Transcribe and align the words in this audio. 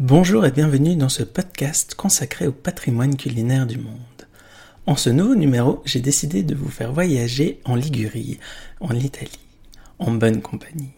Bonjour 0.00 0.46
et 0.46 0.52
bienvenue 0.52 0.94
dans 0.94 1.08
ce 1.08 1.24
podcast 1.24 1.96
consacré 1.96 2.46
au 2.46 2.52
patrimoine 2.52 3.16
culinaire 3.16 3.66
du 3.66 3.78
monde. 3.78 3.96
En 4.86 4.94
ce 4.94 5.10
nouveau 5.10 5.34
numéro, 5.34 5.82
j'ai 5.84 5.98
décidé 5.98 6.44
de 6.44 6.54
vous 6.54 6.68
faire 6.68 6.92
voyager 6.92 7.60
en 7.64 7.74
Ligurie, 7.74 8.38
en 8.78 8.94
Italie, 8.94 9.40
en 9.98 10.12
bonne 10.12 10.40
compagnie. 10.40 10.92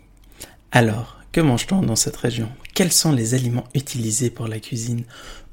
Alors, 0.71 1.18
que 1.32 1.40
mange-t-on 1.40 1.80
dans 1.80 1.96
cette 1.96 2.18
région? 2.18 2.50
Quels 2.74 2.92
sont 2.92 3.12
les 3.12 3.32
aliments 3.32 3.64
utilisés 3.74 4.28
pour 4.28 4.48
la 4.48 4.60
cuisine? 4.60 5.04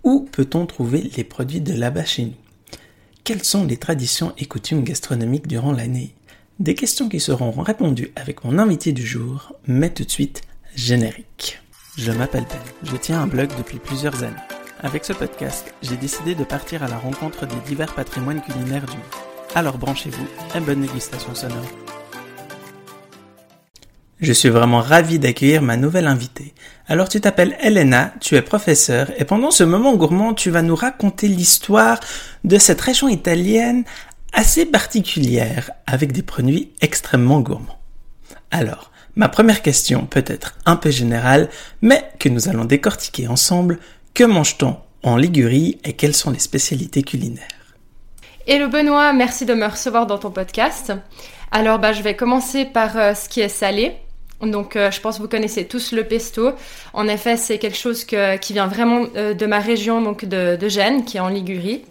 Où 0.03 0.27
peut-on 0.29 0.65
trouver 0.65 1.09
les 1.15 1.23
produits 1.23 1.61
de 1.61 1.71
là-bas 1.71 2.03
chez 2.03 2.25
nous? 2.25 2.77
Quelles 3.23 3.45
sont 3.45 3.63
les 3.63 3.77
traditions 3.77 4.33
et 4.37 4.45
coutumes 4.45 4.83
gastronomiques 4.83 5.47
durant 5.47 5.71
l'année? 5.71 6.13
Des 6.59 6.75
questions 6.75 7.07
qui 7.07 7.21
seront 7.21 7.51
répondues 7.51 8.11
avec 8.17 8.43
mon 8.43 8.57
invité 8.57 8.91
du 8.91 9.07
jour, 9.07 9.53
mais 9.67 9.93
tout 9.93 10.03
de 10.03 10.11
suite, 10.11 10.41
générique. 10.75 11.61
Je 11.97 12.11
m'appelle 12.11 12.45
Ben, 12.47 12.59
je 12.91 12.95
tiens 12.95 13.23
un 13.23 13.27
blog 13.27 13.49
depuis 13.57 13.79
plusieurs 13.79 14.23
années. 14.23 14.35
Avec 14.81 15.03
ce 15.03 15.13
podcast, 15.13 15.73
j'ai 15.81 15.97
décidé 15.97 16.35
de 16.35 16.43
partir 16.43 16.83
à 16.83 16.87
la 16.87 16.97
rencontre 16.99 17.47
des 17.47 17.59
divers 17.65 17.95
patrimoines 17.95 18.43
culinaires 18.43 18.85
du 18.85 18.97
monde. 18.97 19.05
Alors 19.55 19.79
branchez-vous 19.79 20.27
et 20.55 20.59
bonne 20.59 20.81
dégustation 20.81 21.33
sonore. 21.33 21.65
Je 24.19 24.31
suis 24.31 24.49
vraiment 24.49 24.79
ravi 24.79 25.17
d'accueillir 25.17 25.63
ma 25.63 25.75
nouvelle 25.75 26.05
invitée. 26.05 26.53
Alors 26.87 27.09
tu 27.09 27.19
t'appelles 27.19 27.57
Elena, 27.61 28.13
tu 28.19 28.35
es 28.35 28.43
professeure 28.43 29.11
et 29.17 29.25
pendant 29.25 29.49
ce 29.49 29.63
moment 29.63 29.95
gourmand, 29.95 30.35
tu 30.35 30.51
vas 30.51 30.61
nous 30.61 30.75
raconter 30.75 31.27
l'histoire 31.27 31.99
de 32.43 32.59
cette 32.59 32.81
région 32.81 33.07
italienne 33.07 33.85
assez 34.33 34.67
particulière 34.67 35.71
avec 35.87 36.11
des 36.11 36.21
produits 36.21 36.73
extrêmement 36.79 37.39
gourmands. 37.39 37.79
Alors, 38.51 38.91
Ma 39.17 39.29
première 39.29 39.63
question 39.63 40.05
peut 40.05 40.23
être 40.27 40.53
un 40.67 40.75
peu 40.75 40.91
générale, 40.91 41.49
mais 41.81 42.07
que 42.19 42.29
nous 42.29 42.49
allons 42.49 42.65
décortiquer 42.65 43.27
ensemble. 43.27 43.79
Que 44.13 44.23
mange-t-on 44.23 44.77
en 45.01 45.17
Ligurie 45.17 45.79
et 45.83 45.93
quelles 45.93 46.13
sont 46.13 46.29
les 46.29 46.37
spécialités 46.37 47.01
culinaires? 47.01 47.47
Hello 48.45 48.69
Benoît, 48.69 49.13
merci 49.13 49.47
de 49.47 49.55
me 49.55 49.65
recevoir 49.65 50.05
dans 50.05 50.19
ton 50.19 50.29
podcast. 50.29 50.93
Alors 51.49 51.79
bah, 51.79 51.93
je 51.93 52.03
vais 52.03 52.15
commencer 52.15 52.65
par 52.65 52.95
euh, 52.95 53.15
ce 53.15 53.27
qui 53.27 53.41
est 53.41 53.49
salé. 53.49 53.93
Donc 54.41 54.75
euh, 54.75 54.91
je 54.91 55.01
pense 55.01 55.17
que 55.17 55.23
vous 55.23 55.27
connaissez 55.27 55.65
tous 55.65 55.93
le 55.93 56.03
pesto. 56.03 56.51
En 56.93 57.07
effet, 57.07 57.37
c'est 57.37 57.57
quelque 57.57 57.75
chose 57.75 58.05
qui 58.05 58.53
vient 58.53 58.67
vraiment 58.67 59.07
euh, 59.15 59.33
de 59.33 59.45
ma 59.47 59.59
région, 59.59 59.99
donc 59.99 60.25
de, 60.25 60.57
de 60.57 60.69
Gênes, 60.69 61.05
qui 61.05 61.17
est 61.17 61.21
en 61.21 61.29
Ligurie. 61.29 61.83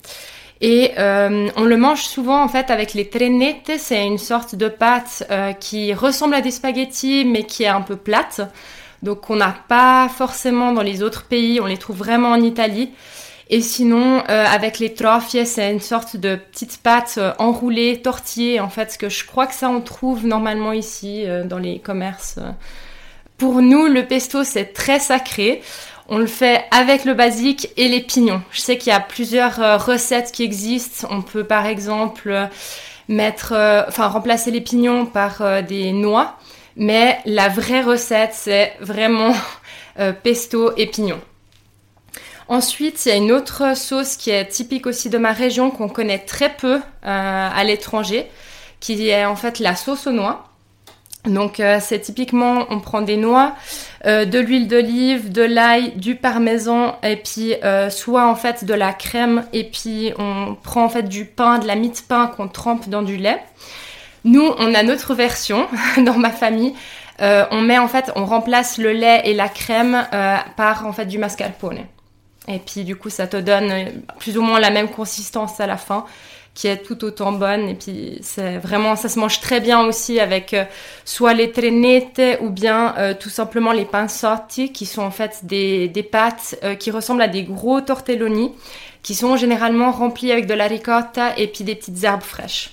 Et 0.60 0.92
euh, 0.98 1.48
on 1.56 1.64
le 1.64 1.76
mange 1.76 2.04
souvent 2.04 2.42
en 2.42 2.48
fait 2.48 2.70
avec 2.70 2.94
les 2.94 3.08
trenette, 3.08 3.72
c'est 3.78 4.06
une 4.06 4.18
sorte 4.18 4.54
de 4.54 4.68
pâte 4.68 5.26
euh, 5.30 5.52
qui 5.52 5.92
ressemble 5.92 6.34
à 6.34 6.40
des 6.40 6.50
spaghettis 6.50 7.24
mais 7.26 7.44
qui 7.44 7.64
est 7.64 7.68
un 7.68 7.82
peu 7.82 7.96
plate. 7.96 8.40
Donc 9.02 9.28
on 9.28 9.36
n'a 9.36 9.54
pas 9.68 10.08
forcément 10.08 10.72
dans 10.72 10.82
les 10.82 11.02
autres 11.02 11.24
pays, 11.24 11.60
on 11.60 11.66
les 11.66 11.76
trouve 11.76 11.96
vraiment 11.96 12.30
en 12.30 12.40
Italie. 12.40 12.90
Et 13.48 13.60
sinon, 13.60 14.24
euh, 14.28 14.44
avec 14.44 14.80
les 14.80 14.92
trofie, 14.92 15.46
c'est 15.46 15.70
une 15.70 15.78
sorte 15.78 16.16
de 16.16 16.34
petite 16.34 16.78
pâte 16.78 17.20
enroulée, 17.38 18.00
tortillée 18.02 18.58
en 18.58 18.70
fait, 18.70 18.90
ce 18.90 18.98
que 18.98 19.08
je 19.08 19.24
crois 19.24 19.46
que 19.46 19.54
ça 19.54 19.68
on 19.68 19.82
trouve 19.82 20.26
normalement 20.26 20.72
ici 20.72 21.26
dans 21.44 21.58
les 21.58 21.78
commerces. 21.78 22.38
Pour 23.36 23.60
nous, 23.60 23.86
le 23.86 24.06
pesto 24.06 24.42
c'est 24.42 24.72
très 24.72 24.98
sacré. 24.98 25.62
On 26.08 26.18
le 26.18 26.26
fait 26.26 26.64
avec 26.70 27.04
le 27.04 27.14
basique 27.14 27.70
et 27.76 27.88
les 27.88 28.00
pignons. 28.00 28.40
Je 28.52 28.60
sais 28.60 28.78
qu'il 28.78 28.92
y 28.92 28.94
a 28.94 29.00
plusieurs 29.00 29.60
euh, 29.60 29.76
recettes 29.76 30.30
qui 30.30 30.44
existent. 30.44 31.08
On 31.10 31.20
peut 31.20 31.42
par 31.42 31.66
exemple 31.66 32.30
euh, 32.30 32.46
mettre, 33.08 33.52
euh, 33.52 33.82
enfin 33.88 34.06
remplacer 34.06 34.52
les 34.52 34.60
pignons 34.60 35.06
par 35.06 35.62
des 35.64 35.90
noix, 35.90 36.36
mais 36.76 37.18
la 37.24 37.48
vraie 37.48 37.82
recette 37.82 38.34
c'est 38.34 38.74
vraiment 38.80 39.34
pesto 40.22 40.72
et 40.76 40.86
pignons. 40.86 41.20
Ensuite, 42.48 43.04
il 43.04 43.08
y 43.08 43.12
a 43.12 43.16
une 43.16 43.32
autre 43.32 43.76
sauce 43.76 44.16
qui 44.16 44.30
est 44.30 44.46
typique 44.46 44.86
aussi 44.86 45.10
de 45.10 45.18
ma 45.18 45.32
région 45.32 45.72
qu'on 45.72 45.88
connaît 45.88 46.20
très 46.20 46.54
peu 46.54 46.80
à 47.02 47.64
l'étranger, 47.64 48.26
qui 48.78 49.08
est 49.08 49.24
en 49.24 49.34
fait 49.34 49.58
la 49.58 49.74
sauce 49.74 50.06
aux 50.06 50.12
noix. 50.12 50.44
Donc 51.26 51.60
euh, 51.60 51.78
c'est 51.80 52.00
typiquement, 52.00 52.66
on 52.70 52.78
prend 52.80 53.02
des 53.02 53.16
noix, 53.16 53.54
euh, 54.06 54.24
de 54.24 54.38
l'huile 54.38 54.68
d'olive, 54.68 55.32
de 55.32 55.42
l'ail, 55.42 55.92
du 55.96 56.14
parmesan 56.14 56.96
et 57.02 57.16
puis 57.16 57.54
euh, 57.64 57.90
soit 57.90 58.26
en 58.26 58.36
fait 58.36 58.64
de 58.64 58.74
la 58.74 58.92
crème 58.92 59.44
et 59.52 59.64
puis 59.64 60.12
on 60.18 60.56
prend 60.62 60.84
en 60.84 60.88
fait 60.88 61.02
du 61.02 61.24
pain, 61.24 61.58
de 61.58 61.66
la 61.66 61.74
mie 61.74 61.90
de 61.90 61.98
pain 62.08 62.28
qu'on 62.28 62.48
trempe 62.48 62.88
dans 62.88 63.02
du 63.02 63.16
lait. 63.16 63.42
Nous, 64.24 64.44
on 64.58 64.74
a 64.74 64.82
notre 64.82 65.14
version 65.14 65.66
dans 65.98 66.18
ma 66.18 66.30
famille. 66.30 66.74
on 67.20 67.60
met 67.60 67.78
en 67.78 67.88
fait, 67.88 68.12
on 68.14 68.24
remplace 68.24 68.78
le 68.78 68.92
lait 68.92 69.22
et 69.24 69.34
la 69.34 69.48
crème 69.48 70.06
par 70.56 70.86
en 70.86 70.92
fait 70.92 71.06
du 71.06 71.18
mascarpone. 71.18 71.80
Et 72.48 72.60
puis 72.60 72.84
du 72.84 72.94
coup, 72.94 73.10
ça 73.10 73.26
te 73.26 73.36
donne 73.36 73.72
plus 74.18 74.38
ou 74.38 74.42
moins 74.42 74.60
la 74.60 74.70
même 74.70 74.88
consistance 74.88 75.58
à 75.60 75.66
la 75.66 75.76
fin 75.76 76.04
qui 76.56 76.68
est 76.68 76.78
tout 76.78 77.04
autant 77.04 77.32
bonne. 77.32 77.68
Et 77.68 77.74
puis, 77.74 78.18
c'est 78.22 78.56
vraiment, 78.56 78.96
ça 78.96 79.10
se 79.10 79.18
mange 79.20 79.40
très 79.40 79.60
bien 79.60 79.84
aussi 79.84 80.18
avec 80.18 80.54
euh, 80.54 80.64
soit 81.04 81.34
les 81.34 81.52
trenette 81.52 82.20
ou 82.40 82.48
bien 82.48 82.94
euh, 82.96 83.14
tout 83.14 83.28
simplement 83.28 83.72
les 83.72 83.84
panzotti, 83.84 84.72
qui 84.72 84.86
sont 84.86 85.02
en 85.02 85.10
fait 85.10 85.40
des, 85.42 85.86
des 85.88 86.02
pâtes 86.02 86.58
euh, 86.64 86.74
qui 86.74 86.90
ressemblent 86.90 87.20
à 87.20 87.28
des 87.28 87.44
gros 87.44 87.82
tortelloni, 87.82 88.52
qui 89.02 89.14
sont 89.14 89.36
généralement 89.36 89.92
remplis 89.92 90.32
avec 90.32 90.46
de 90.46 90.54
la 90.54 90.66
ricotta 90.66 91.38
et 91.38 91.46
puis 91.46 91.62
des 91.62 91.74
petites 91.74 92.02
herbes 92.02 92.22
fraîches. 92.22 92.70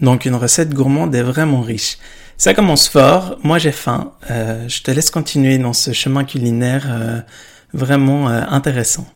Donc, 0.00 0.26
une 0.26 0.36
recette 0.36 0.74
gourmande 0.74 1.14
est 1.14 1.22
vraiment 1.22 1.62
riche. 1.62 1.96
Ça 2.36 2.52
commence 2.52 2.88
fort. 2.88 3.38
Moi, 3.42 3.58
j'ai 3.58 3.72
faim. 3.72 4.12
je 4.28 4.82
te 4.82 4.90
laisse 4.92 5.10
continuer 5.10 5.58
dans 5.58 5.72
ce 5.72 5.92
chemin 5.92 6.22
culinaire 6.22 7.24
vraiment 7.72 8.28
intéressant. 8.28 9.08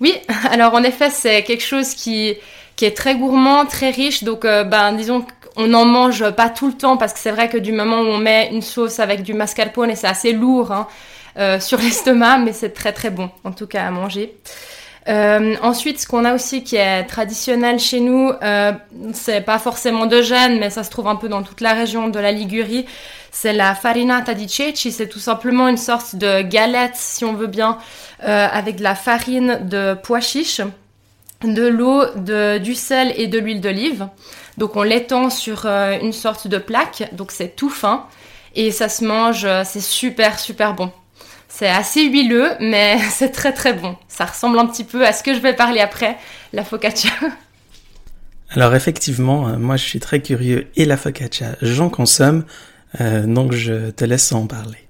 Oui, 0.00 0.14
alors 0.50 0.74
en 0.74 0.84
effet, 0.84 1.10
c'est 1.10 1.42
quelque 1.42 1.64
chose 1.64 1.94
qui, 1.94 2.36
qui 2.80 2.86
est 2.86 2.96
très 2.96 3.14
gourmand, 3.14 3.66
très 3.66 3.90
riche. 3.90 4.24
Donc, 4.24 4.46
euh, 4.46 4.64
ben, 4.64 4.94
disons 4.94 5.26
qu'on 5.54 5.66
n'en 5.66 5.84
mange 5.84 6.30
pas 6.30 6.48
tout 6.48 6.66
le 6.66 6.72
temps 6.72 6.96
parce 6.96 7.12
que 7.12 7.18
c'est 7.18 7.30
vrai 7.30 7.50
que 7.50 7.58
du 7.58 7.72
moment 7.72 8.00
où 8.00 8.06
on 8.06 8.16
met 8.16 8.48
une 8.52 8.62
sauce 8.62 9.00
avec 9.00 9.22
du 9.22 9.34
mascarpone, 9.34 9.94
c'est 9.94 10.06
assez 10.06 10.32
lourd 10.32 10.72
hein, 10.72 10.88
euh, 11.36 11.60
sur 11.60 11.78
l'estomac, 11.82 12.38
mais 12.38 12.54
c'est 12.54 12.70
très 12.70 12.94
très 12.94 13.10
bon 13.10 13.28
en 13.44 13.52
tout 13.52 13.66
cas 13.66 13.86
à 13.86 13.90
manger. 13.90 14.34
Euh, 15.08 15.56
ensuite, 15.62 16.00
ce 16.00 16.06
qu'on 16.06 16.24
a 16.24 16.34
aussi 16.34 16.62
qui 16.62 16.76
est 16.76 17.04
traditionnel 17.04 17.78
chez 17.78 18.00
nous, 18.00 18.32
euh, 18.42 18.72
c'est 19.12 19.40
pas 19.40 19.58
forcément 19.58 20.06
de 20.06 20.22
Gênes, 20.22 20.58
mais 20.58 20.70
ça 20.70 20.84
se 20.84 20.90
trouve 20.90 21.08
un 21.08 21.16
peu 21.16 21.28
dans 21.28 21.42
toute 21.42 21.60
la 21.60 21.72
région 21.72 22.08
de 22.08 22.18
la 22.18 22.32
Ligurie, 22.32 22.86
c'est 23.30 23.52
la 23.52 23.74
farinata 23.74 24.34
di. 24.34 24.48
C'est 24.74 25.08
tout 25.08 25.18
simplement 25.18 25.68
une 25.68 25.76
sorte 25.76 26.16
de 26.16 26.42
galette, 26.42 26.94
si 26.94 27.24
on 27.24 27.32
veut 27.32 27.46
bien, 27.46 27.78
euh, 28.24 28.46
avec 28.50 28.76
de 28.76 28.82
la 28.82 28.94
farine 28.94 29.60
de 29.62 29.96
pois 30.02 30.20
chiches 30.20 30.62
de 31.44 31.66
l'eau, 31.66 32.04
du 32.58 32.74
sel 32.74 33.12
et 33.16 33.26
de 33.26 33.38
l'huile 33.38 33.60
d'olive. 33.60 34.08
Donc 34.58 34.76
on 34.76 34.82
l'étend 34.82 35.30
sur 35.30 35.62
euh, 35.64 35.98
une 36.00 36.12
sorte 36.12 36.46
de 36.46 36.58
plaque, 36.58 37.08
donc 37.12 37.32
c'est 37.32 37.56
tout 37.56 37.70
fin 37.70 38.06
et 38.54 38.70
ça 38.70 38.90
se 38.90 39.04
mange, 39.04 39.46
euh, 39.46 39.62
c'est 39.64 39.80
super 39.80 40.38
super 40.38 40.74
bon. 40.74 40.92
C'est 41.48 41.68
assez 41.68 42.04
huileux, 42.04 42.50
mais 42.60 42.98
c'est 43.10 43.30
très 43.30 43.52
très 43.52 43.72
bon. 43.72 43.96
Ça 44.06 44.26
ressemble 44.26 44.58
un 44.58 44.66
petit 44.66 44.84
peu 44.84 45.06
à 45.06 45.12
ce 45.12 45.22
que 45.22 45.34
je 45.34 45.40
vais 45.40 45.54
parler 45.54 45.80
après, 45.80 46.18
la 46.52 46.62
focaccia. 46.62 47.10
Alors 48.50 48.74
effectivement, 48.74 49.48
euh, 49.48 49.56
moi 49.56 49.76
je 49.76 49.84
suis 49.84 50.00
très 50.00 50.20
curieux 50.20 50.68
et 50.76 50.84
la 50.84 50.98
focaccia, 50.98 51.56
j'en 51.62 51.88
consomme, 51.88 52.44
donc 52.98 53.52
je 53.52 53.90
te 53.90 54.04
laisse 54.04 54.32
en 54.32 54.46
parler. 54.46 54.89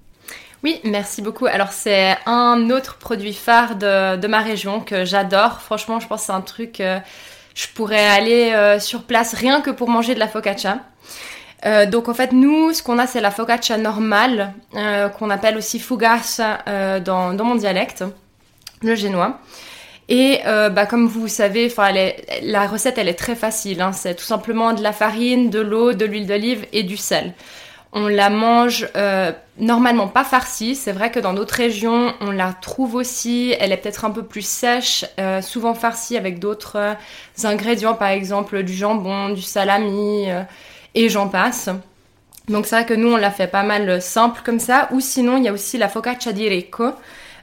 Oui, 0.63 0.79
merci 0.85 1.23
beaucoup. 1.23 1.47
Alors 1.47 1.73
c'est 1.73 2.17
un 2.27 2.69
autre 2.69 2.97
produit 2.99 3.33
phare 3.33 3.77
de, 3.77 4.27
ma 4.27 4.41
région 4.41 4.81
que 4.81 5.07
j'adore. 5.07 5.63
Franchement, 5.63 6.01
je 6.01 6.07
pense 6.07 6.21
que 6.21 6.27
c'est 6.27 6.33
un 6.33 6.43
truc, 6.43 6.81
euh, 6.81 6.99
je 7.55 7.67
pourrais 7.75 8.07
aller 8.07 8.53
euh, 8.53 8.79
sur 8.79 9.05
place 9.05 9.33
rien 9.33 9.63
que 9.63 9.71
pour 9.71 9.89
manger 9.89 10.15
de 10.15 10.19
la 10.19 10.29
focaccia. 10.29 10.81
Euh, 11.65 11.87
donc 11.87 12.09
en 12.11 12.15
fait, 12.15 12.33
nous, 12.33 12.75
ce 12.75 12.83
qu'on 12.83 12.99
a, 12.99 13.07
c'est 13.07 13.23
la 13.23 13.31
focaccia 13.31 13.79
normale, 13.79 14.53
qu'on 15.19 15.31
appelle 15.31 15.57
aussi 15.57 15.79
fugassa 15.79 16.59
dans, 17.05 17.33
mon 17.33 17.55
dialecte, 17.55 18.05
le 18.83 18.95
génois. 18.95 19.39
Et 20.11 20.41
bah, 20.45 20.85
comme 20.85 21.07
vous 21.07 21.29
savez, 21.29 21.73
la 22.43 22.67
recette, 22.67 22.99
elle 22.99 23.09
est 23.09 23.19
très 23.19 23.37
facile. 23.37 23.81
Hein. 23.81 23.93
C'est 23.93 24.15
tout 24.15 24.25
simplement 24.25 24.75
de 24.75 24.83
la 24.83 24.93
farine, 24.93 25.49
de 25.49 25.61
l'eau, 25.61 25.95
de 25.95 26.05
l'huile 26.05 26.27
d'olive 26.27 26.67
et 26.73 26.83
du 26.83 26.99
sel. 26.99 27.33
On 27.93 28.07
la 28.07 28.31
mange 28.31 28.89
euh, 28.95 29.33
normalement 29.59 30.07
pas 30.07 30.23
farcie. 30.23 30.77
C'est 30.77 30.93
vrai 30.93 31.11
que 31.11 31.19
dans 31.19 31.35
d'autres 31.35 31.57
régions, 31.57 32.15
on 32.21 32.31
la 32.31 32.53
trouve 32.53 32.95
aussi. 32.95 33.55
Elle 33.59 33.73
est 33.73 33.77
peut-être 33.77 34.05
un 34.05 34.11
peu 34.11 34.23
plus 34.23 34.47
sèche, 34.47 35.05
euh, 35.19 35.43
souvent 35.43 35.75
farcie 35.75 36.17
avec 36.17 36.39
d'autres 36.39 36.77
euh, 36.77 36.95
ingrédients, 37.43 37.95
par 37.95 38.09
exemple 38.09 38.63
du 38.63 38.73
jambon, 38.73 39.31
du 39.31 39.43
salami 39.43 40.27
et 40.95 41.09
j'en 41.09 41.29
passe. 41.29 41.69
Donc 42.49 42.67
c'est 42.67 42.77
vrai 42.77 42.87
que 42.87 42.95
nous, 42.95 43.13
on 43.13 43.17
la 43.17 43.31
fait 43.31 43.49
pas 43.49 43.65
mal 43.65 44.01
simple 44.01 44.41
comme 44.45 44.61
ça. 44.61 44.89
Ou 44.93 45.01
sinon, 45.01 45.37
il 45.37 45.45
y 45.45 45.49
a 45.49 45.53
aussi 45.53 45.77
la 45.77 45.89
focaccia 45.89 46.33
di 46.33 46.49
Recco, 46.49 46.93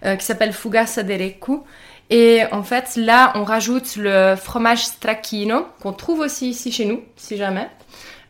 qui 0.02 0.26
s'appelle 0.26 0.54
fugassa 0.54 1.04
di 1.04 1.16
Recco. 1.16 1.66
Et 2.10 2.42
en 2.52 2.64
fait, 2.64 2.96
là, 2.96 3.34
on 3.36 3.44
rajoute 3.44 3.96
le 3.98 4.36
fromage 4.36 4.86
stracchino, 4.86 5.66
qu'on 5.82 5.94
trouve 5.94 6.20
aussi 6.20 6.50
ici 6.50 6.72
chez 6.72 6.86
nous, 6.86 7.02
si 7.16 7.38
jamais. 7.38 7.68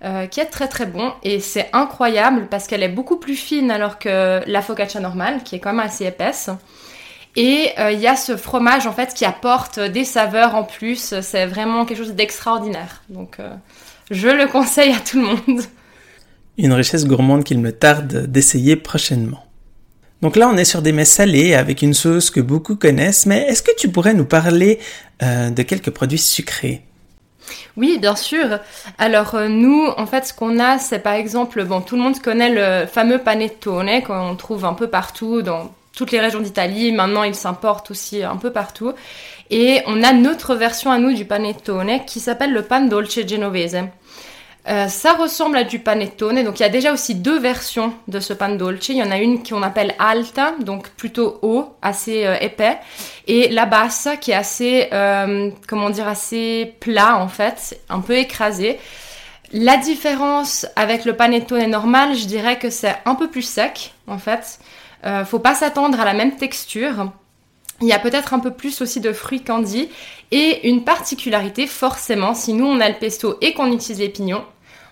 Euh, 0.03 0.27
qui 0.27 0.39
est 0.39 0.45
très 0.45 0.67
très 0.67 0.85
bon 0.85 1.11
et 1.23 1.39
c'est 1.39 1.71
incroyable 1.73 2.45
parce 2.51 2.67
qu'elle 2.67 2.83
est 2.83 2.87
beaucoup 2.87 3.17
plus 3.17 3.35
fine 3.35 3.71
alors 3.71 3.97
que 3.97 4.43
la 4.45 4.61
focaccia 4.61 4.99
normale 4.99 5.41
qui 5.43 5.55
est 5.55 5.59
quand 5.59 5.73
même 5.73 5.83
assez 5.83 6.05
épaisse. 6.05 6.51
Et 7.35 7.71
il 7.79 7.99
y 7.99 8.05
a 8.05 8.15
ce 8.15 8.37
fromage 8.37 8.85
en 8.85 8.91
fait 8.91 9.15
qui 9.15 9.25
apporte 9.25 9.79
des 9.79 10.03
saveurs 10.03 10.53
en 10.53 10.63
plus. 10.63 11.19
C'est 11.21 11.47
vraiment 11.47 11.85
quelque 11.85 11.97
chose 11.97 12.13
d'extraordinaire. 12.13 13.01
Donc 13.09 13.37
je 14.11 14.27
le 14.27 14.45
conseille 14.51 14.91
à 14.91 14.99
tout 14.99 15.19
le 15.19 15.25
monde. 15.25 15.63
Une 16.59 16.73
richesse 16.73 17.05
gourmande 17.05 17.43
qu'il 17.43 17.59
me 17.59 17.71
tarde 17.71 18.27
d'essayer 18.27 18.75
prochainement. 18.75 19.46
Donc 20.21 20.35
là, 20.35 20.49
on 20.51 20.57
est 20.57 20.65
sur 20.65 20.81
des 20.81 20.91
mets 20.91 21.05
salés 21.05 21.53
avec 21.53 21.81
une 21.81 21.93
sauce 21.93 22.31
que 22.31 22.39
beaucoup 22.39 22.75
connaissent, 22.75 23.25
mais 23.27 23.43
est-ce 23.43 23.61
que 23.61 23.75
tu 23.77 23.89
pourrais 23.89 24.15
nous 24.15 24.25
parler 24.25 24.79
euh, 25.21 25.49
de 25.51 25.61
quelques 25.61 25.91
produits 25.91 26.17
sucrés? 26.17 26.81
Oui, 27.77 27.99
bien 27.99 28.15
sûr. 28.15 28.59
Alors 28.97 29.35
euh, 29.35 29.47
nous, 29.47 29.87
en 29.95 30.07
fait, 30.07 30.25
ce 30.25 30.33
qu'on 30.33 30.59
a, 30.59 30.79
c'est 30.79 30.99
par 30.99 31.13
exemple, 31.13 31.63
bon, 31.63 31.81
tout 31.81 31.95
le 31.95 32.01
monde 32.01 32.19
connaît 32.19 32.49
le 32.49 32.87
fameux 32.87 33.19
panettone 33.19 34.01
qu'on 34.03 34.35
trouve 34.35 34.65
un 34.65 34.73
peu 34.73 34.87
partout 34.87 35.43
dans 35.43 35.71
toutes 35.95 36.11
les 36.11 36.19
régions 36.19 36.41
d'Italie. 36.41 36.91
Maintenant, 36.91 37.23
il 37.23 37.35
s'importe 37.35 37.91
aussi 37.91 38.23
un 38.23 38.37
peu 38.37 38.51
partout. 38.51 38.93
Et 39.49 39.81
on 39.85 40.03
a 40.03 40.13
notre 40.13 40.55
version 40.55 40.91
à 40.91 40.97
nous 40.97 41.13
du 41.13 41.25
panettone 41.25 42.03
qui 42.05 42.19
s'appelle 42.19 42.53
le 42.53 42.63
pan 42.63 42.81
dolce 42.81 43.25
genovese. 43.25 43.77
Euh, 44.69 44.89
ça 44.89 45.13
ressemble 45.13 45.55
à 45.55 45.63
du 45.63 45.79
panettone, 45.79 46.43
donc 46.43 46.59
il 46.59 46.63
y 46.63 46.65
a 46.65 46.69
déjà 46.69 46.91
aussi 46.91 47.15
deux 47.15 47.39
versions 47.39 47.93
de 48.09 48.19
ce 48.19 48.33
pan 48.33 48.49
dolce. 48.49 48.89
Il 48.89 48.97
y 48.97 49.03
en 49.03 49.11
a 49.11 49.17
une 49.17 49.41
qu'on 49.41 49.63
appelle 49.63 49.95
alta, 49.97 50.55
donc 50.59 50.89
plutôt 50.89 51.39
haut, 51.41 51.73
assez 51.81 52.25
euh, 52.25 52.35
épais, 52.41 52.77
et 53.27 53.47
la 53.47 53.65
basse 53.65 54.09
qui 54.19 54.31
est 54.31 54.35
assez, 54.35 54.89
euh, 54.91 55.51
comment 55.67 55.89
dire, 55.89 56.07
assez 56.07 56.75
plat 56.81 57.17
en 57.17 57.29
fait, 57.29 57.79
un 57.87 58.01
peu 58.01 58.17
écrasé. 58.17 58.77
La 59.53 59.77
différence 59.77 60.65
avec 60.75 61.05
le 61.05 61.13
panettone 61.13 61.69
normal, 61.69 62.15
je 62.15 62.25
dirais 62.25 62.59
que 62.59 62.69
c'est 62.69 62.95
un 63.05 63.15
peu 63.15 63.29
plus 63.29 63.43
sec 63.43 63.93
en 64.07 64.17
fait. 64.17 64.59
faut 65.25 65.39
pas 65.39 65.55
s'attendre 65.55 66.01
à 66.01 66.03
la 66.03 66.13
même 66.13 66.35
texture. 66.35 67.13
Il 67.79 67.87
y 67.87 67.93
a 67.93 67.99
peut-être 67.99 68.33
un 68.33 68.39
peu 68.39 68.51
plus 68.51 68.81
aussi 68.81 68.99
de 68.99 69.13
fruits 69.13 69.43
candy 69.43 69.87
et 70.31 70.67
une 70.67 70.83
particularité 70.83 71.65
forcément, 71.65 72.33
si 72.33 72.51
nous 72.51 72.65
on 72.65 72.81
a 72.81 72.89
le 72.89 72.95
pesto 72.95 73.37
et 73.39 73.53
qu'on 73.53 73.71
utilise 73.71 73.99
les 73.99 74.09
pignons, 74.09 74.43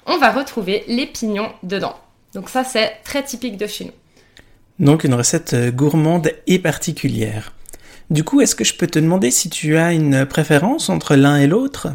on 0.06 0.18
va 0.18 0.32
retrouver 0.32 0.84
les 0.88 1.06
pignons 1.06 1.52
dedans. 1.64 1.96
Donc 2.34 2.50
ça, 2.50 2.64
c'est 2.64 2.98
très 3.04 3.24
typique 3.24 3.58
de 3.58 3.68
chez 3.68 3.86
nous. 3.86 3.92
Donc 4.80 5.06
une 5.06 5.14
recette 5.14 5.54
euh, 5.54 5.72
gourmande 5.72 6.32
et 6.48 6.60
particulière. 6.60 7.54
Du 8.10 8.24
coup, 8.24 8.42
est-ce 8.42 8.56
que 8.56 8.66
je 8.66 8.76
peux 8.76 8.88
te 8.88 9.00
demander 9.00 9.32
si 9.32 9.50
tu 9.50 9.78
as 9.78 9.94
une 9.94 10.26
préférence 10.26 10.90
entre 10.90 11.16
l'un 11.16 11.38
et 11.38 11.48
l'autre? 11.48 11.88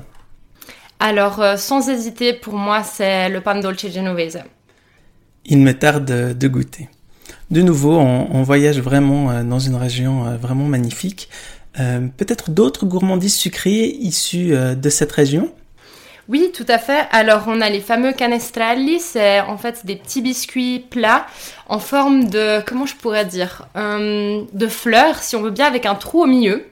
Alors, 0.98 1.40
euh, 1.40 1.56
sans 1.56 1.88
hésiter, 1.88 2.32
pour 2.32 2.54
moi, 2.54 2.82
c'est 2.82 3.28
le 3.28 3.40
pan 3.42 3.60
dolce 3.60 3.86
genovese. 3.92 4.38
Il 5.44 5.58
me 5.58 5.72
tarde 5.72 6.36
de 6.36 6.48
goûter. 6.48 6.88
De 7.50 7.62
nouveau, 7.62 7.98
on, 7.98 8.42
voyage 8.42 8.80
vraiment 8.80 9.30
euh, 9.30 9.42
dans 9.42 9.58
une 9.58 9.76
région 9.76 10.36
vraiment 10.36 10.64
magnifique. 10.64 11.28
Peut-être 11.74 12.50
d'autres 12.50 12.84
gourmandises 12.84 13.36
sucrées 13.36 13.86
issues 13.86 14.50
de 14.50 14.90
cette 14.90 15.12
région? 15.12 15.52
Oui, 16.30 16.52
tout 16.54 16.66
à 16.68 16.78
fait. 16.78 17.08
Alors, 17.10 17.42
on 17.48 17.60
a 17.60 17.68
les 17.68 17.80
fameux 17.80 18.12
canestrelli, 18.12 19.00
c'est 19.00 19.40
en 19.40 19.58
fait 19.58 19.84
des 19.84 19.96
petits 19.96 20.22
biscuits 20.22 20.78
plats 20.78 21.26
en 21.68 21.80
forme 21.80 22.28
de, 22.28 22.62
comment 22.64 22.86
je 22.86 22.94
pourrais 22.94 23.24
dire, 23.24 23.66
euh, 23.76 24.42
de 24.52 24.66
fleurs, 24.68 25.24
si 25.24 25.34
on 25.34 25.42
veut 25.42 25.50
bien, 25.50 25.66
avec 25.66 25.86
un 25.86 25.96
trou 25.96 26.22
au 26.22 26.26
milieu. 26.26 26.64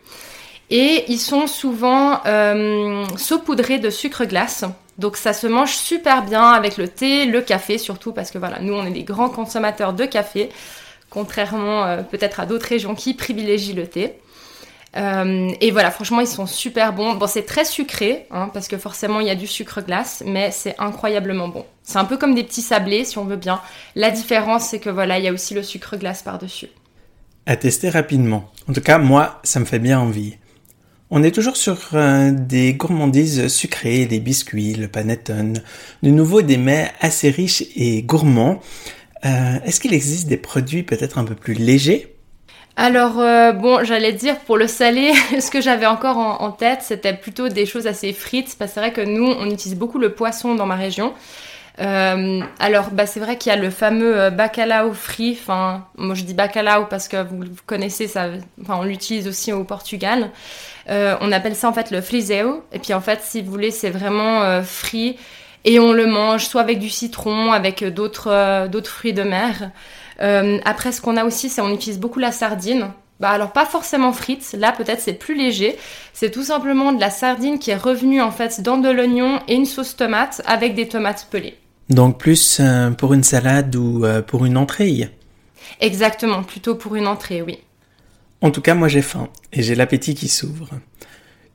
Et 0.70 1.06
ils 1.08 1.18
sont 1.18 1.48
souvent 1.48 2.20
euh, 2.26 3.04
saupoudrés 3.16 3.80
de 3.80 3.90
sucre 3.90 4.26
glace. 4.26 4.64
Donc 4.96 5.16
ça 5.16 5.32
se 5.32 5.48
mange 5.48 5.74
super 5.74 6.22
bien 6.22 6.52
avec 6.52 6.76
le 6.76 6.86
thé, 6.86 7.26
le 7.26 7.40
café 7.40 7.78
surtout, 7.78 8.12
parce 8.12 8.30
que 8.30 8.38
voilà, 8.38 8.60
nous 8.60 8.74
on 8.74 8.86
est 8.86 8.92
des 8.92 9.02
grands 9.02 9.28
consommateurs 9.28 9.92
de 9.92 10.04
café, 10.04 10.50
contrairement 11.10 11.84
euh, 11.84 12.02
peut-être 12.02 12.38
à 12.38 12.46
d'autres 12.46 12.66
régions 12.66 12.94
qui 12.94 13.14
privilégient 13.14 13.74
le 13.74 13.88
thé. 13.88 14.20
Euh, 14.96 15.50
et 15.60 15.70
voilà, 15.70 15.90
franchement, 15.90 16.20
ils 16.20 16.26
sont 16.26 16.46
super 16.46 16.92
bons. 16.92 17.14
Bon, 17.14 17.26
c'est 17.26 17.42
très 17.42 17.64
sucré, 17.64 18.26
hein, 18.30 18.50
parce 18.52 18.68
que 18.68 18.78
forcément, 18.78 19.20
il 19.20 19.26
y 19.26 19.30
a 19.30 19.34
du 19.34 19.46
sucre 19.46 19.82
glace, 19.82 20.22
mais 20.26 20.50
c'est 20.50 20.74
incroyablement 20.78 21.48
bon. 21.48 21.64
C'est 21.82 21.98
un 21.98 22.04
peu 22.04 22.16
comme 22.16 22.34
des 22.34 22.44
petits 22.44 22.62
sablés, 22.62 23.04
si 23.04 23.18
on 23.18 23.24
veut 23.24 23.36
bien. 23.36 23.60
La 23.94 24.10
différence, 24.10 24.68
c'est 24.68 24.78
que 24.78 24.90
voilà, 24.90 25.18
il 25.18 25.24
y 25.24 25.28
a 25.28 25.32
aussi 25.32 25.54
le 25.54 25.62
sucre 25.62 25.96
glace 25.96 26.22
par-dessus. 26.22 26.68
À 27.46 27.56
tester 27.56 27.88
rapidement. 27.90 28.50
En 28.68 28.72
tout 28.72 28.80
cas, 28.80 28.98
moi, 28.98 29.40
ça 29.42 29.60
me 29.60 29.64
fait 29.64 29.78
bien 29.78 29.98
envie. 29.98 30.36
On 31.10 31.22
est 31.22 31.30
toujours 31.30 31.56
sur 31.56 31.78
euh, 31.94 32.30
des 32.32 32.74
gourmandises 32.74 33.48
sucrées, 33.48 34.04
des 34.04 34.20
biscuits, 34.20 34.74
le 34.74 34.88
panettone, 34.88 35.62
de 36.02 36.10
nouveau 36.10 36.42
des 36.42 36.58
mets 36.58 36.90
assez 37.00 37.30
riches 37.30 37.64
et 37.76 38.02
gourmands. 38.02 38.60
Euh, 39.24 39.58
est-ce 39.64 39.80
qu'il 39.80 39.94
existe 39.94 40.28
des 40.28 40.36
produits 40.36 40.82
peut-être 40.82 41.16
un 41.16 41.24
peu 41.24 41.34
plus 41.34 41.54
légers 41.54 42.17
alors 42.80 43.18
euh, 43.18 43.50
bon, 43.50 43.82
j'allais 43.82 44.12
dire 44.12 44.38
pour 44.38 44.56
le 44.56 44.68
salé, 44.68 45.12
ce 45.40 45.50
que 45.50 45.60
j'avais 45.60 45.86
encore 45.86 46.16
en, 46.16 46.52
tête, 46.52 46.78
c'était 46.82 47.12
plutôt 47.12 47.48
des 47.48 47.66
choses 47.66 47.88
assez 47.88 48.12
frites, 48.12 48.54
parce 48.56 48.70
que 48.70 48.74
c'est 48.74 48.80
vrai 48.80 48.92
que 48.92 49.00
nous, 49.00 49.26
on 49.26 49.46
utilise 49.46 49.76
beaucoup 49.76 49.98
le 49.98 50.12
poisson 50.12 50.54
dans 50.54 50.64
ma 50.64 50.76
région. 50.76 51.12
Euh, 51.80 52.40
alors, 52.60 52.90
bah, 52.92 53.06
c'est 53.06 53.18
vrai 53.18 53.36
qu'il 53.36 53.50
y 53.50 53.52
a 53.52 53.58
le 53.58 53.70
fameux 53.70 54.16
euh, 54.20 54.30
bacalao 54.30 54.92
frit. 54.92 55.36
Enfin, 55.40 55.86
moi 55.96 56.14
je 56.14 56.22
dis 56.22 56.34
bacalao 56.34 56.84
parce 56.84 57.08
que 57.08 57.20
vous, 57.24 57.46
connaissez 57.66 58.06
ça. 58.06 58.28
Enfin, 58.62 58.76
on 58.78 58.84
l'utilise 58.84 59.26
aussi 59.26 59.52
au 59.52 59.64
Portugal. 59.64 60.30
on 60.88 61.32
appelle 61.32 61.56
ça 61.56 61.68
en 61.68 61.72
fait 61.72 61.90
le 61.90 62.00
friseo. 62.00 62.62
Et 62.72 62.78
puis 62.78 62.94
en 62.94 63.00
fait, 63.00 63.22
si 63.24 63.42
vous 63.42 63.50
voulez, 63.50 63.72
c'est 63.72 63.90
vraiment 63.90 64.62
frit 64.62 65.16
et 65.64 65.80
on 65.80 65.92
le 65.92 66.06
mange 66.06 66.46
soit 66.46 66.60
avec 66.60 66.78
du 66.78 66.90
citron, 66.90 67.50
avec 67.50 67.82
d'autres 67.84 68.68
d'autres 68.68 68.90
fruits 68.90 69.12
de 69.12 69.24
mer. 69.24 69.72
Euh, 70.20 70.58
après, 70.64 70.92
ce 70.92 71.00
qu'on 71.00 71.16
a 71.16 71.24
aussi, 71.24 71.48
c'est 71.48 71.60
on 71.60 71.72
utilise 71.72 71.98
beaucoup 71.98 72.18
la 72.18 72.32
sardine. 72.32 72.90
Bah 73.20 73.30
alors 73.30 73.52
pas 73.52 73.66
forcément 73.66 74.12
frites, 74.12 74.54
là 74.56 74.70
peut-être 74.70 75.00
c'est 75.00 75.12
plus 75.12 75.36
léger. 75.36 75.76
C'est 76.12 76.30
tout 76.30 76.44
simplement 76.44 76.92
de 76.92 77.00
la 77.00 77.10
sardine 77.10 77.58
qui 77.58 77.72
est 77.72 77.76
revenue 77.76 78.20
en 78.20 78.30
fait 78.30 78.60
dans 78.60 78.78
de 78.78 78.88
l'oignon 78.88 79.40
et 79.48 79.56
une 79.56 79.66
sauce 79.66 79.96
tomate 79.96 80.40
avec 80.46 80.76
des 80.76 80.86
tomates 80.86 81.26
pelées. 81.28 81.56
Donc 81.88 82.18
plus 82.18 82.58
euh, 82.60 82.90
pour 82.92 83.14
une 83.14 83.24
salade 83.24 83.74
ou 83.74 84.04
euh, 84.04 84.22
pour 84.22 84.44
une 84.44 84.56
entrée 84.56 85.10
Exactement, 85.80 86.44
plutôt 86.44 86.76
pour 86.76 86.94
une 86.94 87.08
entrée, 87.08 87.42
oui. 87.42 87.58
En 88.40 88.52
tout 88.52 88.60
cas, 88.60 88.74
moi 88.74 88.86
j'ai 88.86 89.02
faim 89.02 89.28
et 89.52 89.64
j'ai 89.64 89.74
l'appétit 89.74 90.14
qui 90.14 90.28
s'ouvre. 90.28 90.70